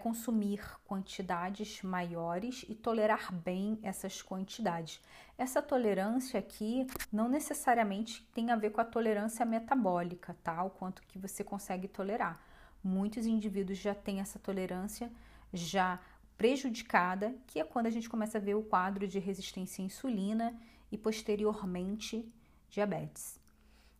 consumir 0.00 0.60
quantidades 0.84 1.82
maiores 1.82 2.64
e 2.68 2.74
tolerar 2.74 3.32
bem 3.32 3.78
essas 3.82 4.22
quantidades. 4.22 5.00
Essa 5.36 5.60
tolerância 5.60 6.38
aqui 6.38 6.86
não 7.12 7.28
necessariamente 7.28 8.22
tem 8.32 8.50
a 8.50 8.56
ver 8.56 8.70
com 8.70 8.80
a 8.80 8.84
tolerância 8.84 9.44
metabólica, 9.44 10.36
tá? 10.42 10.62
O 10.62 10.70
quanto 10.70 11.02
que 11.02 11.18
você 11.18 11.42
consegue 11.42 11.88
tolerar. 11.88 12.40
Muitos 12.82 13.26
indivíduos 13.26 13.78
já 13.78 13.94
têm 13.94 14.20
essa 14.20 14.38
tolerância 14.38 15.10
já 15.52 16.00
prejudicada, 16.38 17.34
que 17.46 17.60
é 17.60 17.64
quando 17.64 17.86
a 17.86 17.90
gente 17.90 18.08
começa 18.08 18.38
a 18.38 18.40
ver 18.40 18.54
o 18.54 18.62
quadro 18.62 19.08
de 19.08 19.18
resistência 19.18 19.82
à 19.82 19.86
insulina 19.86 20.54
e 20.90 20.98
posteriormente 20.98 22.30
diabetes. 22.70 23.40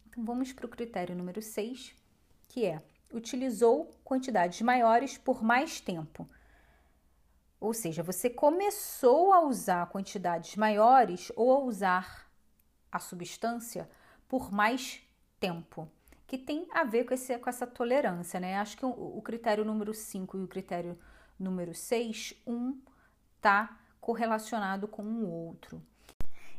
Então 0.08 0.24
vamos 0.24 0.52
para 0.52 0.66
o 0.66 0.68
critério 0.68 1.16
número 1.16 1.42
6, 1.42 1.94
que 2.48 2.64
é 2.64 2.82
utilizou 3.14 3.94
quantidades 4.02 4.60
maiores 4.60 5.16
por 5.16 5.42
mais 5.42 5.80
tempo. 5.80 6.28
Ou 7.60 7.72
seja, 7.72 8.02
você 8.02 8.28
começou 8.28 9.32
a 9.32 9.40
usar 9.40 9.88
quantidades 9.88 10.56
maiores 10.56 11.32
ou 11.34 11.52
a 11.52 11.58
usar 11.60 12.30
a 12.90 12.98
substância 12.98 13.88
por 14.28 14.52
mais 14.52 15.00
tempo, 15.40 15.88
que 16.26 16.36
tem 16.36 16.66
a 16.72 16.84
ver 16.84 17.04
com, 17.04 17.14
esse, 17.14 17.38
com 17.38 17.48
essa 17.48 17.66
tolerância, 17.66 18.38
né? 18.38 18.56
Acho 18.56 18.76
que 18.76 18.84
o, 18.84 18.90
o 18.90 19.22
critério 19.22 19.64
número 19.64 19.94
5 19.94 20.36
e 20.36 20.42
o 20.42 20.48
critério 20.48 20.98
número 21.38 21.74
6, 21.74 22.34
um 22.46 22.78
está 23.36 23.78
correlacionado 24.00 24.86
com 24.86 25.02
o 25.02 25.28
outro. 25.28 25.82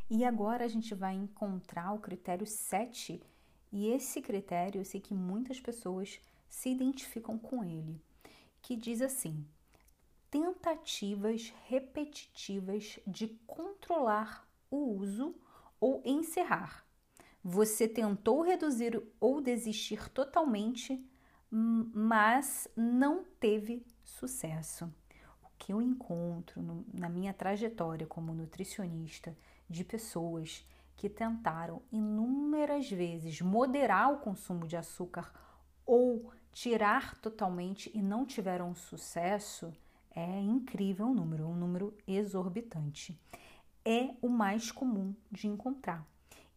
E 0.09 0.23
agora 0.23 0.65
a 0.65 0.67
gente 0.67 0.93
vai 0.93 1.13
encontrar 1.13 1.93
o 1.93 1.99
critério 1.99 2.45
7, 2.45 3.21
e 3.71 3.87
esse 3.87 4.21
critério 4.21 4.81
eu 4.81 4.85
sei 4.85 5.01
que 5.01 5.13
muitas 5.13 5.59
pessoas 5.59 6.19
se 6.55 6.69
identificam 6.69 7.37
com 7.37 7.65
ele, 7.65 8.01
que 8.61 8.77
diz 8.77 9.01
assim: 9.01 9.45
tentativas 10.31 11.53
repetitivas 11.65 12.97
de 13.05 13.27
controlar 13.45 14.47
o 14.71 14.77
uso 14.97 15.35
ou 15.81 16.01
encerrar. 16.05 16.85
Você 17.43 17.89
tentou 17.89 18.41
reduzir 18.41 18.99
ou 19.19 19.41
desistir 19.41 20.09
totalmente, 20.09 21.05
mas 21.51 22.69
não 22.75 23.25
teve 23.37 23.85
sucesso. 24.01 24.85
O 25.43 25.49
que 25.57 25.73
eu 25.73 25.81
encontro 25.81 26.61
no, 26.61 26.85
na 26.93 27.09
minha 27.09 27.33
trajetória 27.33 28.07
como 28.07 28.33
nutricionista 28.33 29.37
de 29.69 29.83
pessoas 29.83 30.65
que 30.95 31.09
tentaram 31.09 31.81
inúmeras 31.91 32.89
vezes 32.89 33.41
moderar 33.41 34.13
o 34.13 34.19
consumo 34.19 34.65
de 34.65 34.77
açúcar 34.77 35.33
ou 35.85 36.31
tirar 36.55 37.17
totalmente 37.17 37.91
e 37.93 38.01
não 38.01 38.25
tiveram 38.25 38.73
sucesso, 38.73 39.73
é 40.09 40.39
incrível 40.39 41.07
o 41.07 41.13
número, 41.13 41.45
um 41.45 41.53
número 41.53 41.93
exorbitante. 42.07 43.19
É 43.83 44.15
o 44.21 44.29
mais 44.29 44.71
comum 44.71 45.13
de 45.29 45.47
encontrar. 45.47 46.07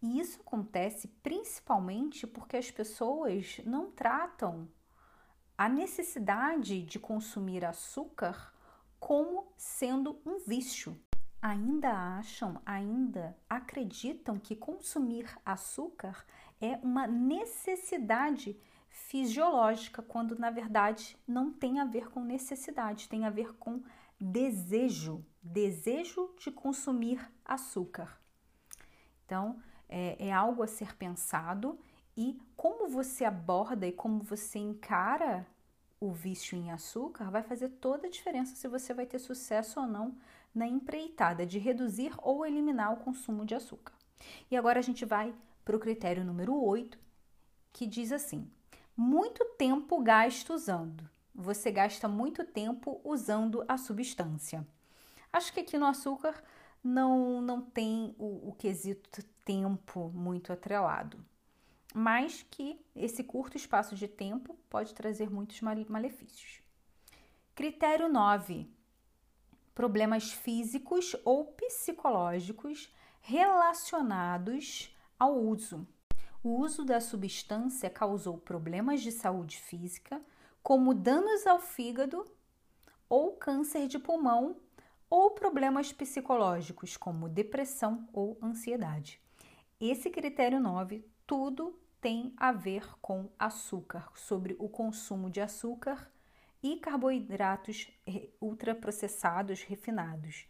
E 0.00 0.20
isso 0.20 0.40
acontece 0.40 1.08
principalmente 1.20 2.28
porque 2.28 2.56
as 2.56 2.70
pessoas 2.70 3.60
não 3.66 3.90
tratam 3.90 4.68
a 5.58 5.68
necessidade 5.68 6.80
de 6.80 7.00
consumir 7.00 7.64
açúcar 7.64 8.54
como 9.00 9.52
sendo 9.56 10.20
um 10.24 10.38
vício. 10.38 10.96
Ainda 11.42 11.90
acham, 12.18 12.62
ainda 12.64 13.36
acreditam 13.50 14.38
que 14.38 14.54
consumir 14.54 15.28
açúcar 15.44 16.24
é 16.60 16.76
uma 16.84 17.08
necessidade 17.08 18.56
fisiológica, 19.06 20.02
quando 20.02 20.38
na 20.38 20.50
verdade 20.50 21.16
não 21.26 21.52
tem 21.52 21.78
a 21.78 21.84
ver 21.84 22.10
com 22.10 22.20
necessidade, 22.20 23.08
tem 23.08 23.24
a 23.24 23.30
ver 23.30 23.54
com 23.54 23.82
desejo, 24.20 25.24
desejo 25.42 26.34
de 26.38 26.50
consumir 26.50 27.20
açúcar. 27.44 28.20
Então, 29.24 29.60
é, 29.88 30.28
é 30.28 30.32
algo 30.32 30.62
a 30.62 30.66
ser 30.66 30.96
pensado 30.96 31.78
e 32.16 32.38
como 32.56 32.88
você 32.88 33.24
aborda 33.24 33.86
e 33.86 33.92
como 33.92 34.20
você 34.20 34.58
encara 34.58 35.46
o 36.00 36.12
vício 36.12 36.56
em 36.56 36.70
açúcar 36.70 37.30
vai 37.30 37.42
fazer 37.42 37.68
toda 37.70 38.06
a 38.06 38.10
diferença 38.10 38.54
se 38.54 38.68
você 38.68 38.92
vai 38.92 39.06
ter 39.06 39.18
sucesso 39.18 39.80
ou 39.80 39.86
não 39.86 40.16
na 40.54 40.66
empreitada 40.66 41.46
de 41.46 41.58
reduzir 41.58 42.12
ou 42.18 42.44
eliminar 42.44 42.92
o 42.92 42.98
consumo 42.98 43.44
de 43.44 43.54
açúcar. 43.54 43.94
E 44.50 44.56
agora 44.56 44.78
a 44.78 44.82
gente 44.82 45.04
vai 45.04 45.34
para 45.64 45.76
o 45.76 45.80
critério 45.80 46.24
número 46.24 46.54
8, 46.54 46.98
que 47.72 47.86
diz 47.86 48.12
assim: 48.12 48.50
muito 48.98 49.44
tempo 49.56 50.02
gasto 50.02 50.52
usando. 50.52 51.08
Você 51.32 51.70
gasta 51.70 52.08
muito 52.08 52.44
tempo 52.44 53.00
usando 53.04 53.64
a 53.68 53.78
substância. 53.78 54.66
Acho 55.32 55.52
que 55.52 55.60
aqui 55.60 55.78
no 55.78 55.86
açúcar 55.86 56.42
não, 56.82 57.40
não 57.40 57.60
tem 57.60 58.12
o, 58.18 58.48
o 58.48 58.52
quesito 58.58 59.22
tempo 59.44 60.10
muito 60.12 60.52
atrelado, 60.52 61.24
mas 61.94 62.44
que 62.50 62.84
esse 62.96 63.22
curto 63.22 63.56
espaço 63.56 63.94
de 63.94 64.08
tempo 64.08 64.58
pode 64.68 64.92
trazer 64.92 65.30
muitos 65.30 65.60
malefícios. 65.60 66.60
Critério 67.54 68.08
9: 68.08 68.68
problemas 69.76 70.32
físicos 70.32 71.14
ou 71.24 71.44
psicológicos 71.44 72.92
relacionados 73.20 74.92
ao 75.16 75.38
uso. 75.38 75.86
O 76.42 76.50
uso 76.50 76.84
da 76.84 77.00
substância 77.00 77.90
causou 77.90 78.38
problemas 78.38 79.00
de 79.02 79.10
saúde 79.10 79.58
física, 79.58 80.22
como 80.62 80.94
danos 80.94 81.46
ao 81.46 81.58
fígado 81.58 82.24
ou 83.08 83.32
câncer 83.32 83.88
de 83.88 83.98
pulmão, 83.98 84.56
ou 85.10 85.30
problemas 85.32 85.92
psicológicos, 85.92 86.96
como 86.96 87.28
depressão 87.28 88.06
ou 88.12 88.38
ansiedade. 88.42 89.20
Esse 89.80 90.10
critério 90.10 90.60
9, 90.60 91.04
tudo 91.26 91.78
tem 92.00 92.32
a 92.36 92.52
ver 92.52 92.86
com 93.00 93.28
açúcar, 93.38 94.12
sobre 94.14 94.54
o 94.58 94.68
consumo 94.68 95.30
de 95.30 95.40
açúcar 95.40 96.08
e 96.62 96.76
carboidratos 96.76 97.88
ultraprocessados 98.40 99.62
refinados. 99.62 100.46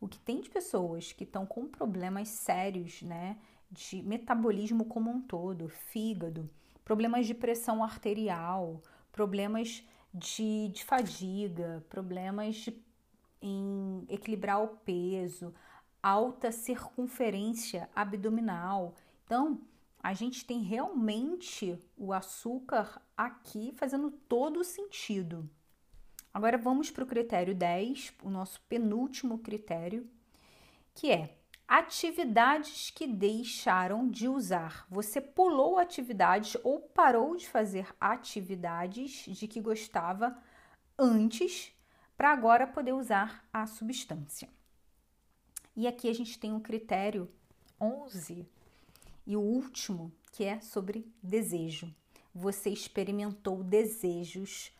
O 0.00 0.08
que 0.08 0.18
tem 0.18 0.40
de 0.40 0.50
pessoas 0.50 1.12
que 1.12 1.24
estão 1.24 1.46
com 1.46 1.68
problemas 1.68 2.28
sérios, 2.28 3.02
né, 3.02 3.36
de 3.72 4.02
metabolismo 4.02 4.84
como 4.84 5.10
um 5.10 5.20
todo, 5.20 5.68
fígado, 5.68 6.48
problemas 6.84 7.26
de 7.26 7.34
pressão 7.34 7.82
arterial, 7.82 8.82
problemas 9.10 9.82
de, 10.12 10.68
de 10.68 10.84
fadiga, 10.84 11.84
problemas 11.88 12.56
de, 12.56 12.76
em 13.40 14.04
equilibrar 14.10 14.62
o 14.62 14.68
peso, 14.68 15.54
alta 16.02 16.52
circunferência 16.52 17.88
abdominal. 17.94 18.94
Então, 19.24 19.62
a 20.02 20.12
gente 20.12 20.44
tem 20.44 20.60
realmente 20.60 21.78
o 21.96 22.12
açúcar 22.12 23.00
aqui 23.16 23.72
fazendo 23.76 24.10
todo 24.10 24.60
o 24.60 24.64
sentido. 24.64 25.48
Agora 26.34 26.58
vamos 26.58 26.90
para 26.90 27.04
o 27.04 27.06
critério 27.06 27.54
10, 27.54 28.14
o 28.22 28.30
nosso 28.30 28.60
penúltimo 28.62 29.38
critério, 29.38 30.08
que 30.94 31.10
é 31.10 31.38
atividades 31.72 32.90
que 32.90 33.06
deixaram 33.06 34.06
de 34.06 34.28
usar. 34.28 34.86
Você 34.90 35.22
pulou 35.22 35.78
atividades 35.78 36.54
ou 36.62 36.78
parou 36.78 37.34
de 37.34 37.48
fazer 37.48 37.88
atividades 37.98 39.24
de 39.26 39.48
que 39.48 39.58
gostava 39.58 40.36
antes 40.98 41.74
para 42.14 42.30
agora 42.30 42.66
poder 42.66 42.92
usar 42.92 43.42
a 43.50 43.66
substância. 43.66 44.50
E 45.74 45.86
aqui 45.86 46.10
a 46.10 46.14
gente 46.14 46.38
tem 46.38 46.52
o 46.52 46.56
um 46.56 46.60
critério 46.60 47.26
11 47.80 48.46
e 49.26 49.34
o 49.34 49.40
último, 49.40 50.12
que 50.30 50.44
é 50.44 50.60
sobre 50.60 51.10
desejo. 51.22 51.90
Você 52.34 52.68
experimentou 52.68 53.64
desejos 53.64 54.76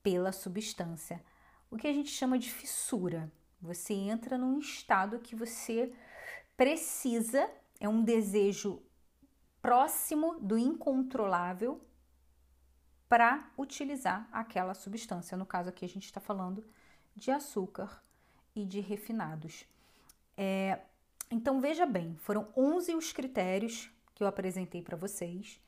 pela 0.00 0.30
substância, 0.30 1.20
o 1.68 1.76
que 1.76 1.88
a 1.88 1.92
gente 1.92 2.10
chama 2.10 2.38
de 2.38 2.48
fissura. 2.52 3.32
Você 3.60 3.94
entra 3.94 4.38
num 4.38 4.60
estado 4.60 5.18
que 5.18 5.34
você 5.34 5.92
precisa, 6.56 7.50
é 7.78 7.88
um 7.88 8.02
desejo 8.02 8.82
próximo 9.60 10.38
do 10.40 10.56
incontrolável 10.58 11.80
para 13.08 13.50
utilizar 13.56 14.28
aquela 14.32 14.74
substância. 14.74 15.36
No 15.36 15.46
caso 15.46 15.68
aqui, 15.68 15.84
a 15.84 15.88
gente 15.88 16.04
está 16.04 16.20
falando 16.20 16.64
de 17.14 17.30
açúcar 17.30 18.02
e 18.54 18.64
de 18.64 18.80
refinados. 18.80 19.64
É, 20.36 20.80
então, 21.30 21.60
veja 21.60 21.86
bem, 21.86 22.16
foram 22.16 22.48
11 22.56 22.94
os 22.94 23.12
critérios 23.12 23.90
que 24.14 24.22
eu 24.22 24.26
apresentei 24.26 24.82
para 24.82 24.96
vocês, 24.96 25.60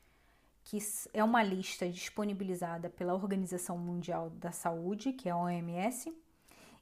que 0.63 0.77
é 1.13 1.23
uma 1.23 1.43
lista 1.43 1.87
disponibilizada 1.89 2.89
pela 2.89 3.13
Organização 3.13 3.77
Mundial 3.77 4.29
da 4.31 4.51
Saúde, 4.51 5.13
que 5.13 5.29
é 5.29 5.31
a 5.31 5.37
OMS. 5.37 6.13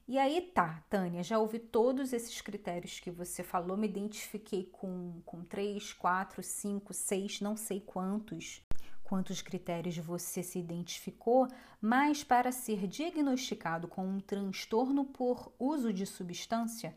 E 0.08 0.16
aí 0.16 0.40
tá, 0.40 0.82
Tânia, 0.88 1.22
já 1.22 1.38
ouvi 1.38 1.58
todos 1.58 2.14
esses 2.14 2.40
critérios 2.40 2.98
que 2.98 3.10
você 3.10 3.42
falou, 3.42 3.76
me 3.76 3.86
identifiquei 3.86 4.64
com, 4.64 5.20
com 5.26 5.44
3, 5.44 5.92
4, 5.92 6.42
5, 6.42 6.94
6, 6.94 7.40
não 7.42 7.58
sei 7.58 7.78
quantos, 7.78 8.66
quantos 9.04 9.42
critérios 9.42 9.98
você 9.98 10.42
se 10.42 10.58
identificou, 10.58 11.46
mas 11.78 12.24
para 12.24 12.50
ser 12.50 12.86
diagnosticado 12.86 13.86
com 13.86 14.06
um 14.08 14.18
transtorno 14.18 15.04
por 15.04 15.52
uso 15.58 15.92
de 15.92 16.06
substância, 16.06 16.96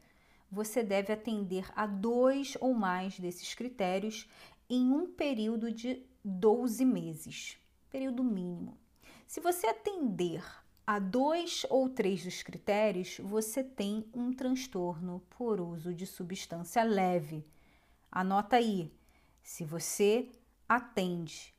você 0.50 0.82
deve 0.82 1.12
atender 1.12 1.70
a 1.76 1.86
dois 1.86 2.56
ou 2.62 2.74
mais 2.74 3.20
desses 3.20 3.54
critérios 3.54 4.26
em 4.70 4.90
um 4.90 5.06
período 5.06 5.70
de 5.70 6.02
12 6.24 6.86
meses, 6.86 7.58
período 7.90 8.24
mínimo. 8.24 8.78
Se 9.28 9.42
você 9.42 9.68
atender 9.68 10.42
a 10.92 11.00
dois 11.00 11.66
ou 11.70 11.88
três 11.88 12.26
dos 12.26 12.44
critérios, 12.44 13.18
você 13.24 13.64
tem 13.64 14.06
um 14.14 14.34
transtorno 14.34 15.24
por 15.30 15.62
uso 15.62 15.94
de 15.94 16.06
substância 16.06 16.84
leve. 16.84 17.48
Anota 18.12 18.58
aí, 18.58 18.92
se 19.42 19.64
você 19.64 20.28
atende 20.68 21.56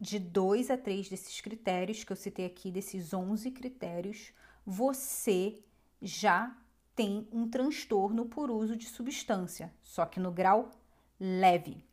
de 0.00 0.18
dois 0.18 0.70
a 0.70 0.78
três 0.78 1.10
desses 1.10 1.42
critérios 1.42 2.04
que 2.04 2.10
eu 2.10 2.16
citei 2.16 2.46
aqui, 2.46 2.72
desses 2.72 3.12
11 3.12 3.50
critérios, 3.50 4.32
você 4.64 5.62
já 6.00 6.56
tem 6.96 7.28
um 7.30 7.50
transtorno 7.50 8.24
por 8.24 8.50
uso 8.50 8.74
de 8.74 8.86
substância, 8.86 9.70
só 9.82 10.06
que 10.06 10.18
no 10.18 10.32
grau 10.32 10.70
leve. 11.20 11.84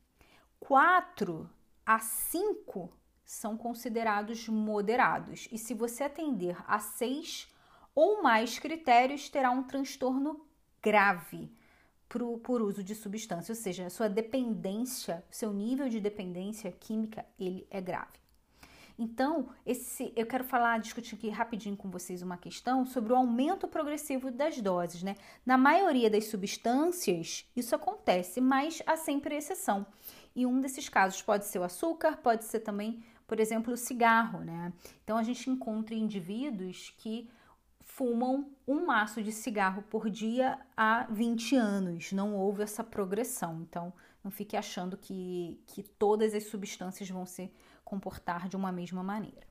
4 0.61 1.49
a 1.85 1.99
5 1.99 2.89
são 3.27 3.57
considerados 3.57 4.47
moderados, 4.47 5.49
e 5.51 5.57
se 5.57 5.73
você 5.73 6.05
atender 6.05 6.55
a 6.65 6.79
6 6.79 7.45
ou 7.93 8.23
mais 8.23 8.57
critérios, 8.57 9.27
terá 9.27 9.51
um 9.51 9.63
transtorno 9.63 10.47
grave 10.81 11.51
por, 12.07 12.39
por 12.39 12.61
uso 12.61 12.81
de 12.81 12.95
substância, 12.95 13.51
ou 13.51 13.55
seja, 13.55 13.85
a 13.85 13.89
sua 13.89 14.07
dependência, 14.07 15.25
seu 15.29 15.51
nível 15.51 15.89
de 15.89 15.99
dependência 15.99 16.71
química, 16.71 17.25
ele 17.37 17.67
é 17.69 17.81
grave. 17.81 18.17
Então, 18.97 19.49
esse, 19.65 20.11
eu 20.15 20.25
quero 20.25 20.43
falar, 20.43 20.79
discutir 20.79 21.15
aqui 21.15 21.29
rapidinho 21.29 21.77
com 21.77 21.89
vocês 21.91 22.23
uma 22.23 22.37
questão 22.37 22.83
sobre 22.83 23.13
o 23.13 23.15
aumento 23.15 23.67
progressivo 23.67 24.31
das 24.31 24.59
doses, 24.59 25.03
né? 25.03 25.15
Na 25.45 25.55
maioria 25.55 26.09
das 26.09 26.25
substâncias, 26.25 27.45
isso 27.55 27.75
acontece, 27.75 28.41
mas 28.41 28.81
há 28.87 28.95
sempre 28.95 29.35
exceção. 29.35 29.85
E 30.35 30.47
um 30.47 30.61
desses 30.61 30.89
casos 30.89 31.21
pode 31.21 31.45
ser 31.45 31.59
o 31.59 31.63
açúcar, 31.63 32.17
pode 32.17 32.45
ser 32.45 32.61
também, 32.61 33.03
por 33.27 33.39
exemplo, 33.39 33.73
o 33.73 33.77
cigarro, 33.77 34.39
né? 34.39 34.71
Então, 35.03 35.17
a 35.17 35.23
gente 35.23 35.49
encontra 35.49 35.93
indivíduos 35.93 36.93
que 36.97 37.29
fumam 37.81 38.49
um 38.67 38.85
maço 38.85 39.21
de 39.21 39.31
cigarro 39.31 39.83
por 39.83 40.09
dia 40.09 40.57
há 40.75 41.05
20 41.09 41.55
anos. 41.55 42.11
Não 42.13 42.35
houve 42.35 42.63
essa 42.63 42.83
progressão. 42.83 43.61
Então, 43.61 43.93
não 44.23 44.31
fique 44.31 44.55
achando 44.55 44.97
que, 44.97 45.61
que 45.67 45.83
todas 45.83 46.33
as 46.33 46.45
substâncias 46.45 47.09
vão 47.09 47.25
ser 47.25 47.53
comportar 47.83 48.47
de 48.47 48.55
uma 48.55 48.71
mesma 48.71 49.03
maneira. 49.03 49.45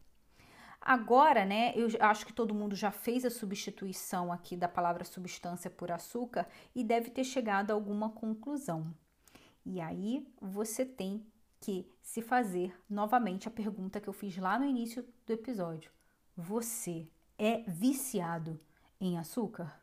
Agora, 0.80 1.44
né, 1.44 1.72
eu 1.74 1.88
acho 2.00 2.24
que 2.24 2.32
todo 2.32 2.54
mundo 2.54 2.76
já 2.76 2.90
fez 2.90 3.24
a 3.24 3.30
substituição 3.30 4.32
aqui 4.32 4.56
da 4.56 4.68
palavra 4.68 5.04
substância 5.04 5.68
por 5.68 5.90
açúcar 5.90 6.46
e 6.74 6.84
deve 6.84 7.10
ter 7.10 7.24
chegado 7.24 7.70
a 7.72 7.74
alguma 7.74 8.10
conclusão. 8.10 8.94
E 9.64 9.80
aí 9.80 10.24
você 10.40 10.84
tem 10.84 11.26
que 11.60 11.90
se 12.02 12.22
fazer 12.22 12.74
novamente 12.88 13.48
a 13.48 13.50
pergunta 13.50 14.00
que 14.00 14.08
eu 14.08 14.12
fiz 14.12 14.36
lá 14.36 14.58
no 14.58 14.64
início 14.64 15.04
do 15.24 15.32
episódio: 15.32 15.90
Você 16.36 17.08
é 17.38 17.62
viciado 17.62 18.60
em 19.00 19.18
açúcar? 19.18 19.80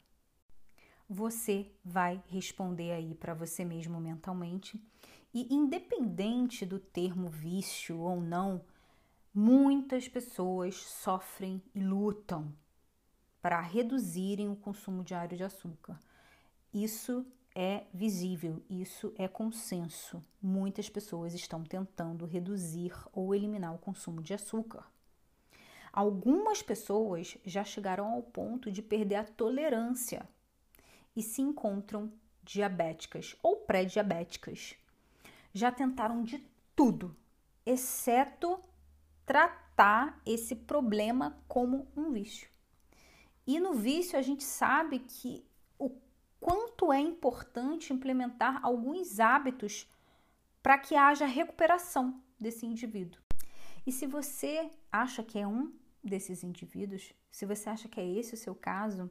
Você 1.09 1.71
vai 1.83 2.23
responder 2.27 2.91
aí 2.91 3.13
para 3.13 3.33
você 3.33 3.65
mesmo 3.65 3.99
mentalmente 3.99 4.81
e 5.33 5.53
independente 5.53 6.65
do 6.65 6.79
termo 6.79 7.29
vício 7.29 7.99
ou 7.99 8.21
não, 8.21 8.63
Muitas 9.35 10.07
pessoas 10.07 10.75
sofrem 10.75 11.59
e 11.73 11.79
lutam 11.79 12.55
para 13.41 13.59
reduzirem 13.59 14.47
o 14.47 14.55
consumo 14.55 15.03
diário 15.03 15.35
de 15.35 15.43
açúcar. 15.43 15.99
Isso 16.71 17.25
é 17.55 17.83
visível, 17.93 18.61
isso 18.69 19.13
é 19.17 19.27
consenso. 19.27 20.23
Muitas 20.41 20.89
pessoas 20.89 21.33
estão 21.33 21.63
tentando 21.63 22.25
reduzir 22.25 22.93
ou 23.11 23.35
eliminar 23.35 23.73
o 23.73 23.79
consumo 23.79 24.21
de 24.21 24.33
açúcar. 24.33 24.85
Algumas 25.91 26.63
pessoas 26.63 27.37
já 27.45 27.63
chegaram 27.63 28.11
ao 28.11 28.23
ponto 28.23 28.71
de 28.71 28.81
perder 28.81 29.15
a 29.15 29.23
tolerância 29.23 30.27
e 31.15 31.21
se 31.21 31.41
encontram 31.41 32.11
diabéticas 32.41 33.35
ou 33.43 33.57
pré-diabéticas. 33.57 34.75
Já 35.53 35.71
tentaram 35.71 36.23
de 36.23 36.43
tudo, 36.75 37.15
exceto 37.63 38.59
tratar 39.25 40.19
esse 40.25 40.55
problema 40.55 41.37
como 41.47 41.87
um 41.95 42.11
vício. 42.11 42.49
E 43.45 43.59
no 43.59 43.73
vício 43.73 44.17
a 44.17 44.21
gente 44.21 44.43
sabe 44.43 44.99
que 44.99 45.45
quanto 46.43 46.91
é 46.91 46.99
importante 46.99 47.93
implementar 47.93 48.59
alguns 48.65 49.17
hábitos 49.17 49.89
para 50.61 50.77
que 50.77 50.93
haja 50.93 51.25
recuperação 51.25 52.21
desse 52.37 52.65
indivíduo. 52.65 53.21
E 53.87 53.93
se 53.93 54.05
você 54.05 54.69
acha 54.91 55.23
que 55.23 55.39
é 55.39 55.47
um 55.47 55.73
desses 56.03 56.43
indivíduos, 56.43 57.13
se 57.31 57.45
você 57.45 57.69
acha 57.69 57.87
que 57.87 57.97
é 57.97 58.05
esse 58.05 58.33
o 58.33 58.37
seu 58.37 58.53
caso 58.53 59.09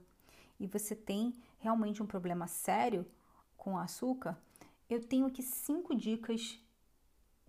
e 0.61 0.67
você 0.67 0.95
tem 0.95 1.33
realmente 1.59 2.03
um 2.03 2.07
problema 2.07 2.47
sério 2.47 3.07
com 3.57 3.79
açúcar, 3.79 4.39
eu 4.91 5.03
tenho 5.03 5.25
aqui 5.25 5.43
cinco 5.43 5.95
dicas 5.95 6.63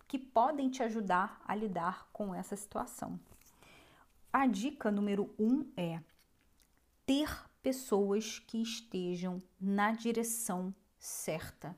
que 0.08 0.18
podem 0.18 0.70
te 0.70 0.82
ajudar 0.82 1.42
a 1.44 1.54
lidar 1.54 2.08
com 2.10 2.34
essa 2.34 2.56
situação. 2.56 3.20
A 4.32 4.46
dica 4.46 4.90
número 4.90 5.34
um 5.38 5.70
é 5.76 6.00
ter 7.04 7.28
pessoas 7.64 8.38
que 8.38 8.60
estejam 8.60 9.42
na 9.58 9.90
direção 9.90 10.74
certa. 10.98 11.74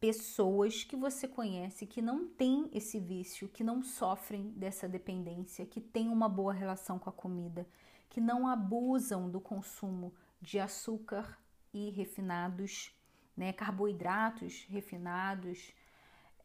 Pessoas 0.00 0.82
que 0.82 0.96
você 0.96 1.28
conhece 1.28 1.86
que 1.86 2.02
não 2.02 2.26
têm 2.26 2.68
esse 2.72 2.98
vício, 2.98 3.48
que 3.48 3.62
não 3.62 3.84
sofrem 3.84 4.50
dessa 4.50 4.88
dependência, 4.88 5.64
que 5.64 5.80
têm 5.80 6.08
uma 6.08 6.28
boa 6.28 6.52
relação 6.52 6.98
com 6.98 7.08
a 7.08 7.12
comida, 7.12 7.64
que 8.10 8.20
não 8.20 8.48
abusam 8.48 9.30
do 9.30 9.40
consumo 9.40 10.12
de 10.40 10.58
açúcar 10.58 11.38
e 11.72 11.90
refinados, 11.90 12.92
né, 13.36 13.52
carboidratos 13.52 14.66
refinados, 14.68 15.72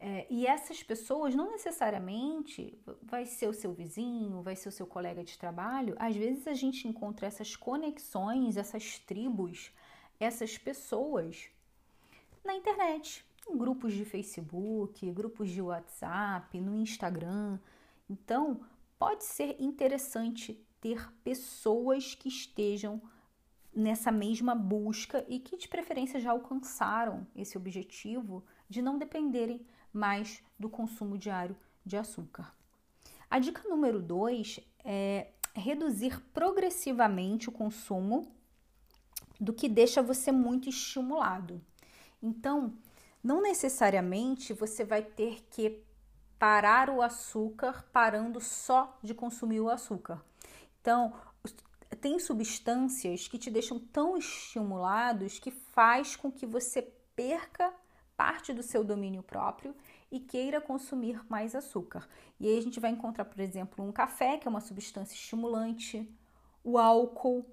é, 0.00 0.26
e 0.30 0.46
essas 0.46 0.82
pessoas 0.82 1.34
não 1.34 1.50
necessariamente 1.50 2.78
vai 3.02 3.26
ser 3.26 3.48
o 3.48 3.52
seu 3.52 3.72
vizinho, 3.72 4.42
vai 4.42 4.54
ser 4.54 4.68
o 4.68 4.72
seu 4.72 4.86
colega 4.86 5.24
de 5.24 5.36
trabalho. 5.36 5.96
Às 5.98 6.14
vezes 6.14 6.46
a 6.46 6.54
gente 6.54 6.86
encontra 6.86 7.26
essas 7.26 7.56
conexões, 7.56 8.56
essas 8.56 8.98
tribos, 9.00 9.72
essas 10.20 10.56
pessoas 10.56 11.50
na 12.44 12.54
internet, 12.54 13.24
em 13.48 13.56
grupos 13.56 13.92
de 13.92 14.04
Facebook, 14.04 15.10
grupos 15.10 15.50
de 15.50 15.60
WhatsApp, 15.60 16.60
no 16.60 16.76
Instagram. 16.76 17.58
Então, 18.08 18.60
pode 18.98 19.24
ser 19.24 19.56
interessante 19.58 20.64
ter 20.80 21.12
pessoas 21.24 22.14
que 22.14 22.28
estejam 22.28 23.02
nessa 23.74 24.12
mesma 24.12 24.54
busca 24.54 25.24
e 25.28 25.40
que 25.40 25.56
de 25.56 25.68
preferência 25.68 26.20
já 26.20 26.30
alcançaram 26.30 27.26
esse 27.34 27.56
objetivo 27.56 28.44
de 28.68 28.80
não 28.80 28.96
dependerem 28.96 29.66
mais 29.92 30.42
do 30.58 30.68
consumo 30.68 31.16
diário 31.16 31.56
de 31.84 31.96
açúcar. 31.96 32.54
A 33.30 33.38
dica 33.38 33.68
número 33.68 34.00
2 34.00 34.60
é 34.84 35.28
reduzir 35.54 36.20
progressivamente 36.32 37.48
o 37.48 37.52
consumo 37.52 38.32
do 39.40 39.52
que 39.52 39.68
deixa 39.68 40.02
você 40.02 40.32
muito 40.32 40.68
estimulado. 40.68 41.60
Então, 42.22 42.74
não 43.22 43.40
necessariamente 43.42 44.52
você 44.52 44.84
vai 44.84 45.02
ter 45.02 45.44
que 45.50 45.82
parar 46.38 46.88
o 46.88 47.02
açúcar 47.02 47.84
parando 47.92 48.40
só 48.40 48.96
de 49.02 49.12
consumir 49.12 49.60
o 49.60 49.68
açúcar. 49.68 50.24
Então, 50.80 51.12
tem 52.00 52.18
substâncias 52.18 53.26
que 53.26 53.38
te 53.38 53.50
deixam 53.50 53.78
tão 53.78 54.16
estimulados 54.16 55.38
que 55.38 55.50
faz 55.50 56.14
com 56.14 56.30
que 56.30 56.46
você 56.46 56.82
perca 57.14 57.74
parte 58.18 58.52
do 58.52 58.64
seu 58.64 58.82
domínio 58.82 59.22
próprio 59.22 59.76
e 60.10 60.18
queira 60.18 60.60
consumir 60.60 61.24
mais 61.28 61.54
açúcar. 61.54 62.08
E 62.40 62.48
aí 62.48 62.58
a 62.58 62.60
gente 62.60 62.80
vai 62.80 62.90
encontrar, 62.90 63.24
por 63.24 63.38
exemplo, 63.38 63.84
um 63.84 63.92
café, 63.92 64.36
que 64.36 64.48
é 64.48 64.50
uma 64.50 64.60
substância 64.60 65.14
estimulante, 65.14 66.04
o 66.64 66.76
álcool, 66.76 67.46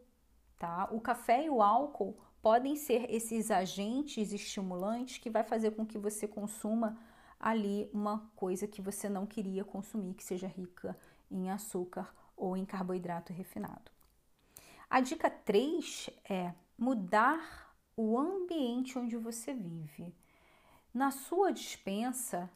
tá? 0.58 0.90
O 0.92 1.00
café 1.00 1.46
e 1.46 1.52
o 1.52 1.62
álcool 1.62 2.18
podem 2.42 2.76
ser 2.76 3.06
esses 3.14 3.52
agentes 3.52 4.34
estimulantes 4.34 5.20
que 5.20 5.30
vai 5.30 5.44
fazer 5.44 5.70
com 5.76 5.86
que 5.86 6.00
você 6.00 6.28
consuma 6.28 6.98
ali 7.40 7.88
uma 7.94 8.28
coisa 8.36 8.68
que 8.68 8.82
você 8.82 9.08
não 9.08 9.28
queria 9.28 9.64
consumir, 9.64 10.16
que 10.16 10.24
seja 10.24 10.48
rica 10.48 10.98
em 11.30 11.52
açúcar 11.52 12.12
ou 12.36 12.58
em 12.58 12.66
carboidrato 12.66 13.32
refinado. 13.32 13.92
A 14.90 15.00
dica 15.00 15.30
3 15.30 16.10
é 16.28 16.56
mudar 16.76 17.76
o 17.96 18.18
ambiente 18.18 18.98
onde 18.98 19.16
você 19.16 19.54
vive. 19.54 20.25
Na 20.96 21.12
sua 21.12 21.52
dispensa 21.52 22.50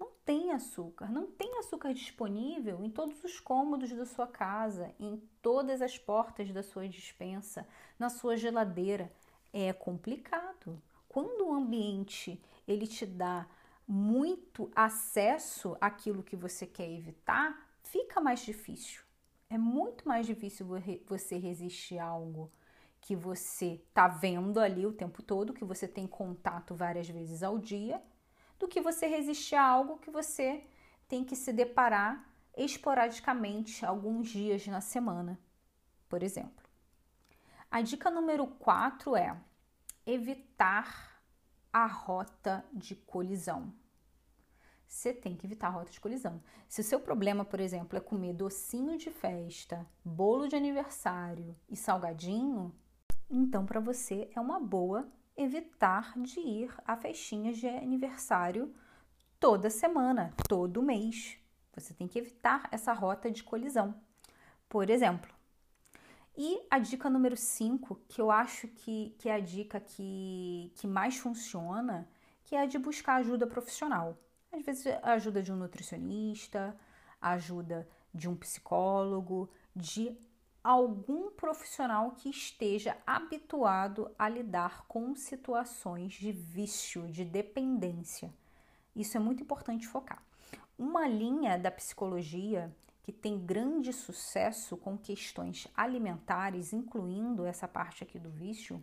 não 0.00 0.12
tem 0.24 0.50
açúcar, 0.50 1.12
não 1.12 1.26
tem 1.26 1.58
açúcar 1.58 1.92
disponível 1.92 2.82
em 2.82 2.88
todos 2.88 3.22
os 3.22 3.38
cômodos 3.38 3.92
da 3.92 4.06
sua 4.06 4.26
casa, 4.26 4.94
em 4.98 5.22
todas 5.42 5.82
as 5.82 5.98
portas 5.98 6.50
da 6.50 6.62
sua 6.62 6.88
dispensa, 6.88 7.68
na 7.98 8.08
sua 8.08 8.34
geladeira. 8.34 9.12
É 9.52 9.74
complicado. 9.74 10.80
Quando 11.06 11.46
o 11.46 11.52
ambiente 11.52 12.42
ele 12.66 12.86
te 12.86 13.04
dá 13.04 13.46
muito 13.86 14.70
acesso 14.74 15.76
àquilo 15.78 16.22
que 16.22 16.34
você 16.34 16.66
quer 16.66 16.90
evitar, 16.90 17.68
fica 17.82 18.22
mais 18.22 18.40
difícil. 18.40 19.02
É 19.50 19.58
muito 19.58 20.08
mais 20.08 20.26
difícil 20.26 20.66
você 21.06 21.36
resistir 21.36 21.98
a 21.98 22.06
algo 22.06 22.50
que 23.02 23.16
você 23.16 23.82
está 23.88 24.06
vendo 24.06 24.58
ali 24.60 24.86
o 24.86 24.92
tempo 24.92 25.22
todo, 25.22 25.52
que 25.52 25.64
você 25.64 25.88
tem 25.88 26.06
contato 26.06 26.74
várias 26.74 27.08
vezes 27.08 27.42
ao 27.42 27.58
dia, 27.58 28.02
do 28.58 28.68
que 28.68 28.80
você 28.80 29.06
resistir 29.06 29.56
a 29.56 29.66
algo 29.66 29.98
que 29.98 30.10
você 30.10 30.64
tem 31.08 31.24
que 31.24 31.34
se 31.34 31.52
deparar 31.52 32.24
esporadicamente 32.56 33.84
alguns 33.84 34.28
dias 34.28 34.66
na 34.68 34.80
semana, 34.80 35.38
por 36.08 36.22
exemplo. 36.22 36.64
A 37.68 37.82
dica 37.82 38.08
número 38.10 38.46
4 38.46 39.16
é 39.16 39.36
evitar 40.06 41.20
a 41.72 41.86
rota 41.86 42.64
de 42.72 42.94
colisão. 42.94 43.74
Você 44.86 45.12
tem 45.12 45.34
que 45.34 45.46
evitar 45.46 45.68
a 45.68 45.70
rota 45.70 45.90
de 45.90 46.00
colisão. 46.00 46.40
Se 46.68 46.82
o 46.82 46.84
seu 46.84 47.00
problema, 47.00 47.44
por 47.44 47.58
exemplo, 47.58 47.96
é 47.96 48.00
comer 48.00 48.34
docinho 48.34 48.96
de 48.96 49.10
festa, 49.10 49.88
bolo 50.04 50.46
de 50.46 50.54
aniversário 50.54 51.56
e 51.68 51.74
salgadinho, 51.74 52.72
então, 53.34 53.64
para 53.64 53.80
você 53.80 54.28
é 54.34 54.40
uma 54.40 54.60
boa 54.60 55.08
evitar 55.34 56.12
de 56.18 56.38
ir 56.38 56.70
a 56.84 56.94
festinhas 56.94 57.56
de 57.56 57.66
aniversário 57.66 58.74
toda 59.40 59.70
semana, 59.70 60.34
todo 60.46 60.82
mês. 60.82 61.38
Você 61.74 61.94
tem 61.94 62.06
que 62.06 62.18
evitar 62.18 62.68
essa 62.70 62.92
rota 62.92 63.30
de 63.30 63.42
colisão, 63.42 63.94
por 64.68 64.90
exemplo. 64.90 65.32
E 66.36 66.60
a 66.70 66.78
dica 66.78 67.08
número 67.08 67.34
5, 67.34 68.02
que 68.06 68.20
eu 68.20 68.30
acho 68.30 68.68
que, 68.68 69.16
que 69.18 69.30
é 69.30 69.34
a 69.34 69.40
dica 69.40 69.80
que, 69.80 70.70
que 70.76 70.86
mais 70.86 71.16
funciona, 71.16 72.06
que 72.44 72.54
é 72.54 72.60
a 72.60 72.66
de 72.66 72.78
buscar 72.78 73.14
ajuda 73.14 73.46
profissional. 73.46 74.18
Às 74.52 74.62
vezes, 74.62 74.86
a 75.02 75.12
ajuda 75.12 75.42
de 75.42 75.50
um 75.50 75.56
nutricionista, 75.56 76.76
a 77.18 77.30
ajuda 77.30 77.88
de 78.12 78.28
um 78.28 78.36
psicólogo, 78.36 79.48
de 79.74 80.14
algum 80.62 81.30
profissional 81.30 82.12
que 82.12 82.28
esteja 82.28 82.96
habituado 83.06 84.10
a 84.18 84.28
lidar 84.28 84.86
com 84.86 85.14
situações 85.14 86.12
de 86.12 86.30
vício, 86.30 87.08
de 87.08 87.24
dependência. 87.24 88.32
Isso 88.94 89.16
é 89.16 89.20
muito 89.20 89.42
importante 89.42 89.88
focar. 89.88 90.22
Uma 90.78 91.08
linha 91.08 91.58
da 91.58 91.70
psicologia 91.70 92.74
que 93.02 93.12
tem 93.12 93.44
grande 93.44 93.92
sucesso 93.92 94.76
com 94.76 94.96
questões 94.96 95.66
alimentares, 95.76 96.72
incluindo 96.72 97.44
essa 97.44 97.66
parte 97.66 98.04
aqui 98.04 98.18
do 98.18 98.30
vício, 98.30 98.82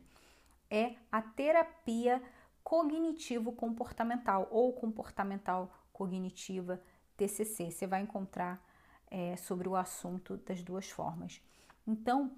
é 0.70 0.96
a 1.12 1.22
terapia 1.22 2.22
cognitivo-comportamental 2.64 4.48
ou 4.52 4.74
comportamental 4.74 5.72
cognitiva 5.94 6.82
TCC. 7.16 7.72
Você 7.72 7.88
vai 7.88 8.02
encontrar 8.02 8.64
é, 9.10 9.36
sobre 9.38 9.68
o 9.68 9.76
assunto 9.76 10.38
das 10.38 10.62
duas 10.62 10.90
formas. 10.90 11.42
Então, 11.88 12.32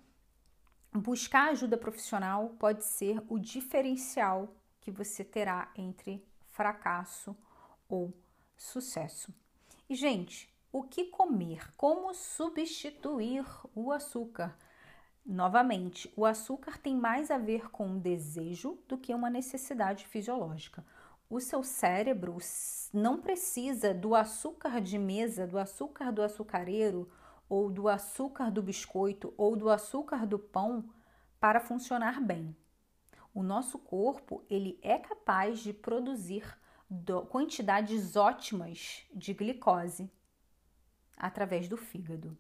buscar 0.94 1.50
ajuda 1.50 1.78
profissional 1.78 2.50
pode 2.60 2.84
ser 2.84 3.24
o 3.28 3.40
diferencial 3.40 4.54
que 4.80 4.92
você 4.92 5.24
terá 5.24 5.72
entre 5.76 6.26
fracasso 6.50 7.36
ou 7.88 8.14
sucesso. 8.58 9.34
E, 9.90 9.96
gente, 9.96 10.52
o 10.72 10.84
que 10.84 11.06
comer, 11.06 11.74
como 11.76 12.14
substituir 12.14 13.46
o 13.76 13.92
açúcar. 13.92 14.58
Novamente, 15.26 16.12
o 16.16 16.26
açúcar 16.26 16.78
tem 16.78 16.96
mais 16.96 17.30
a 17.30 17.38
ver 17.38 17.70
com 17.70 17.88
um 17.88 18.00
desejo 18.00 18.80
do 18.88 18.98
que 18.98 19.14
uma 19.14 19.30
necessidade 19.30 20.08
fisiológica. 20.08 20.86
O 21.30 21.40
seu 21.40 21.64
cérebro 21.64 22.38
não 22.94 23.22
precisa 23.22 23.94
do 23.94 24.16
açúcar 24.16 24.82
de 24.82 24.98
mesa, 24.98 25.46
do 25.46 25.58
açúcar 25.58 26.12
do 26.12 26.22
açucareiro, 26.22 27.10
ou 27.52 27.70
do 27.70 27.90
açúcar 27.90 28.50
do 28.50 28.64
biscoito, 28.64 29.34
ou 29.36 29.58
do 29.58 29.70
açúcar 29.70 30.26
do 30.26 30.40
pão 30.40 30.90
para 31.38 31.60
funcionar 31.60 32.22
bem. 32.22 32.56
O 33.34 33.44
nosso 33.44 33.78
corpo 33.78 34.42
ele 34.50 34.80
é 34.82 34.98
capaz 34.98 35.60
de 35.60 35.74
produzir 35.74 36.46
quantidades 37.30 38.16
ótimas 38.16 39.06
de 39.14 39.34
glicose 39.34 40.10
através 41.18 41.68
do 41.68 41.76
fígado. 41.76 42.38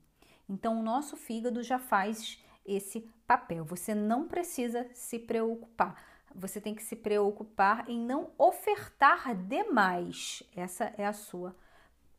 Então, 0.47 0.79
o 0.79 0.83
nosso 0.83 1.17
fígado 1.17 1.61
já 1.61 1.77
faz 1.77 2.41
esse 2.65 3.01
papel. 3.27 3.65
Você 3.65 3.93
não 3.93 4.29
precisa 4.29 4.89
se 4.93 5.19
preocupar. 5.19 6.01
Você 6.33 6.61
tem 6.61 6.73
que 6.73 6.83
se 6.83 6.95
preocupar 6.95 7.89
em 7.89 7.99
não 7.99 8.31
ofertar 8.37 9.35
demais. 9.35 10.41
Essa 10.55 10.93
é 10.97 11.05
a 11.05 11.11
sua, 11.11 11.53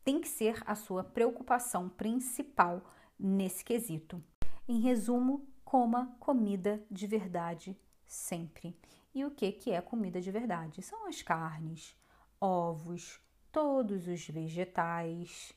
tem 0.04 0.20
que 0.20 0.28
ser 0.28 0.62
a 0.66 0.74
sua 0.74 1.04
preocupação 1.04 1.88
principal 1.88 2.82
nesse 3.18 3.64
quesito. 3.64 4.22
Em 4.68 4.80
resumo, 4.80 5.46
coma 5.64 6.14
comida 6.18 6.84
de 6.90 7.06
verdade 7.06 7.76
sempre. 8.06 8.76
E 9.14 9.24
o 9.24 9.30
que, 9.30 9.52
que 9.52 9.70
é 9.70 9.80
comida 9.80 10.20
de 10.20 10.30
verdade? 10.30 10.82
São 10.82 11.06
as 11.06 11.22
carnes, 11.22 11.96
ovos, 12.40 13.20
todos 13.50 14.08
os 14.08 14.26
vegetais 14.26 15.54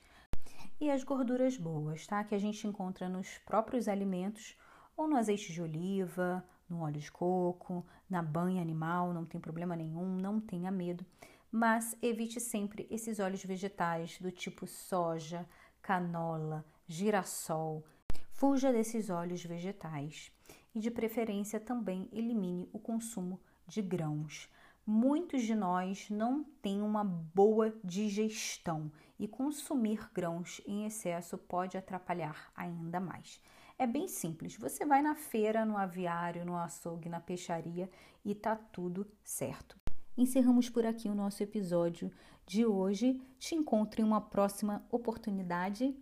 e 0.79 0.91
as 0.91 1.03
gorduras 1.03 1.57
boas, 1.57 2.05
tá? 2.05 2.23
Que 2.23 2.35
a 2.35 2.39
gente 2.39 2.67
encontra 2.67 3.07
nos 3.07 3.37
próprios 3.39 3.87
alimentos 3.87 4.57
ou 4.95 5.07
no 5.07 5.17
azeite 5.17 5.51
de 5.51 5.61
oliva, 5.61 6.43
no 6.69 6.81
óleo 6.81 6.99
de 6.99 7.11
coco, 7.11 7.85
na 8.09 8.21
banha 8.21 8.61
animal, 8.61 9.13
não 9.13 9.25
tem 9.25 9.39
problema 9.39 9.75
nenhum, 9.75 10.17
não 10.17 10.39
tenha 10.39 10.71
medo. 10.71 11.05
Mas 11.51 11.95
evite 12.01 12.39
sempre 12.39 12.87
esses 12.89 13.19
óleos 13.19 13.43
vegetais 13.43 14.19
do 14.19 14.31
tipo 14.31 14.67
soja, 14.67 15.47
canola, 15.81 16.65
girassol. 16.87 17.83
Fuja 18.31 18.71
desses 18.73 19.09
óleos 19.09 19.43
vegetais 19.43 20.31
e, 20.73 20.79
de 20.79 20.91
preferência, 20.91 21.59
também 21.59 22.09
elimine 22.11 22.69
o 22.73 22.79
consumo 22.79 23.39
de 23.67 23.81
grãos. 23.81 24.49
Muitos 24.85 25.41
de 25.41 25.55
nós 25.55 26.09
não 26.11 26.43
têm 26.61 26.81
uma 26.81 27.03
boa 27.03 27.73
digestão 27.83 28.91
e 29.17 29.27
consumir 29.27 30.11
grãos 30.13 30.61
em 30.67 30.85
excesso 30.85 31.37
pode 31.37 31.77
atrapalhar 31.77 32.51
ainda 32.55 32.99
mais. 32.99 33.41
É 33.79 33.87
bem 33.87 34.07
simples. 34.07 34.55
Você 34.57 34.85
vai 34.85 35.01
na 35.01 35.15
feira, 35.15 35.65
no 35.65 35.75
aviário, 35.75 36.45
no 36.45 36.55
açougue, 36.55 37.09
na 37.09 37.19
peixaria 37.19 37.89
e 38.23 38.35
tá 38.35 38.55
tudo 38.55 39.07
certo. 39.23 39.84
Encerramos 40.17 40.69
por 40.69 40.85
aqui 40.85 41.09
o 41.09 41.15
nosso 41.15 41.43
episódio 41.43 42.11
de 42.45 42.65
hoje. 42.65 43.21
Te 43.37 43.55
encontro 43.55 44.01
em 44.01 44.03
uma 44.03 44.21
próxima 44.21 44.85
oportunidade 44.89 45.93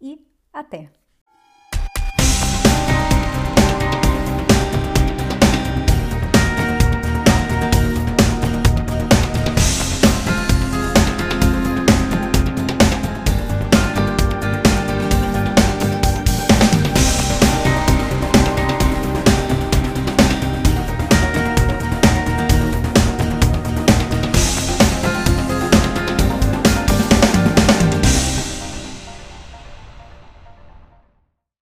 e 0.00 0.20
até! 0.52 1.03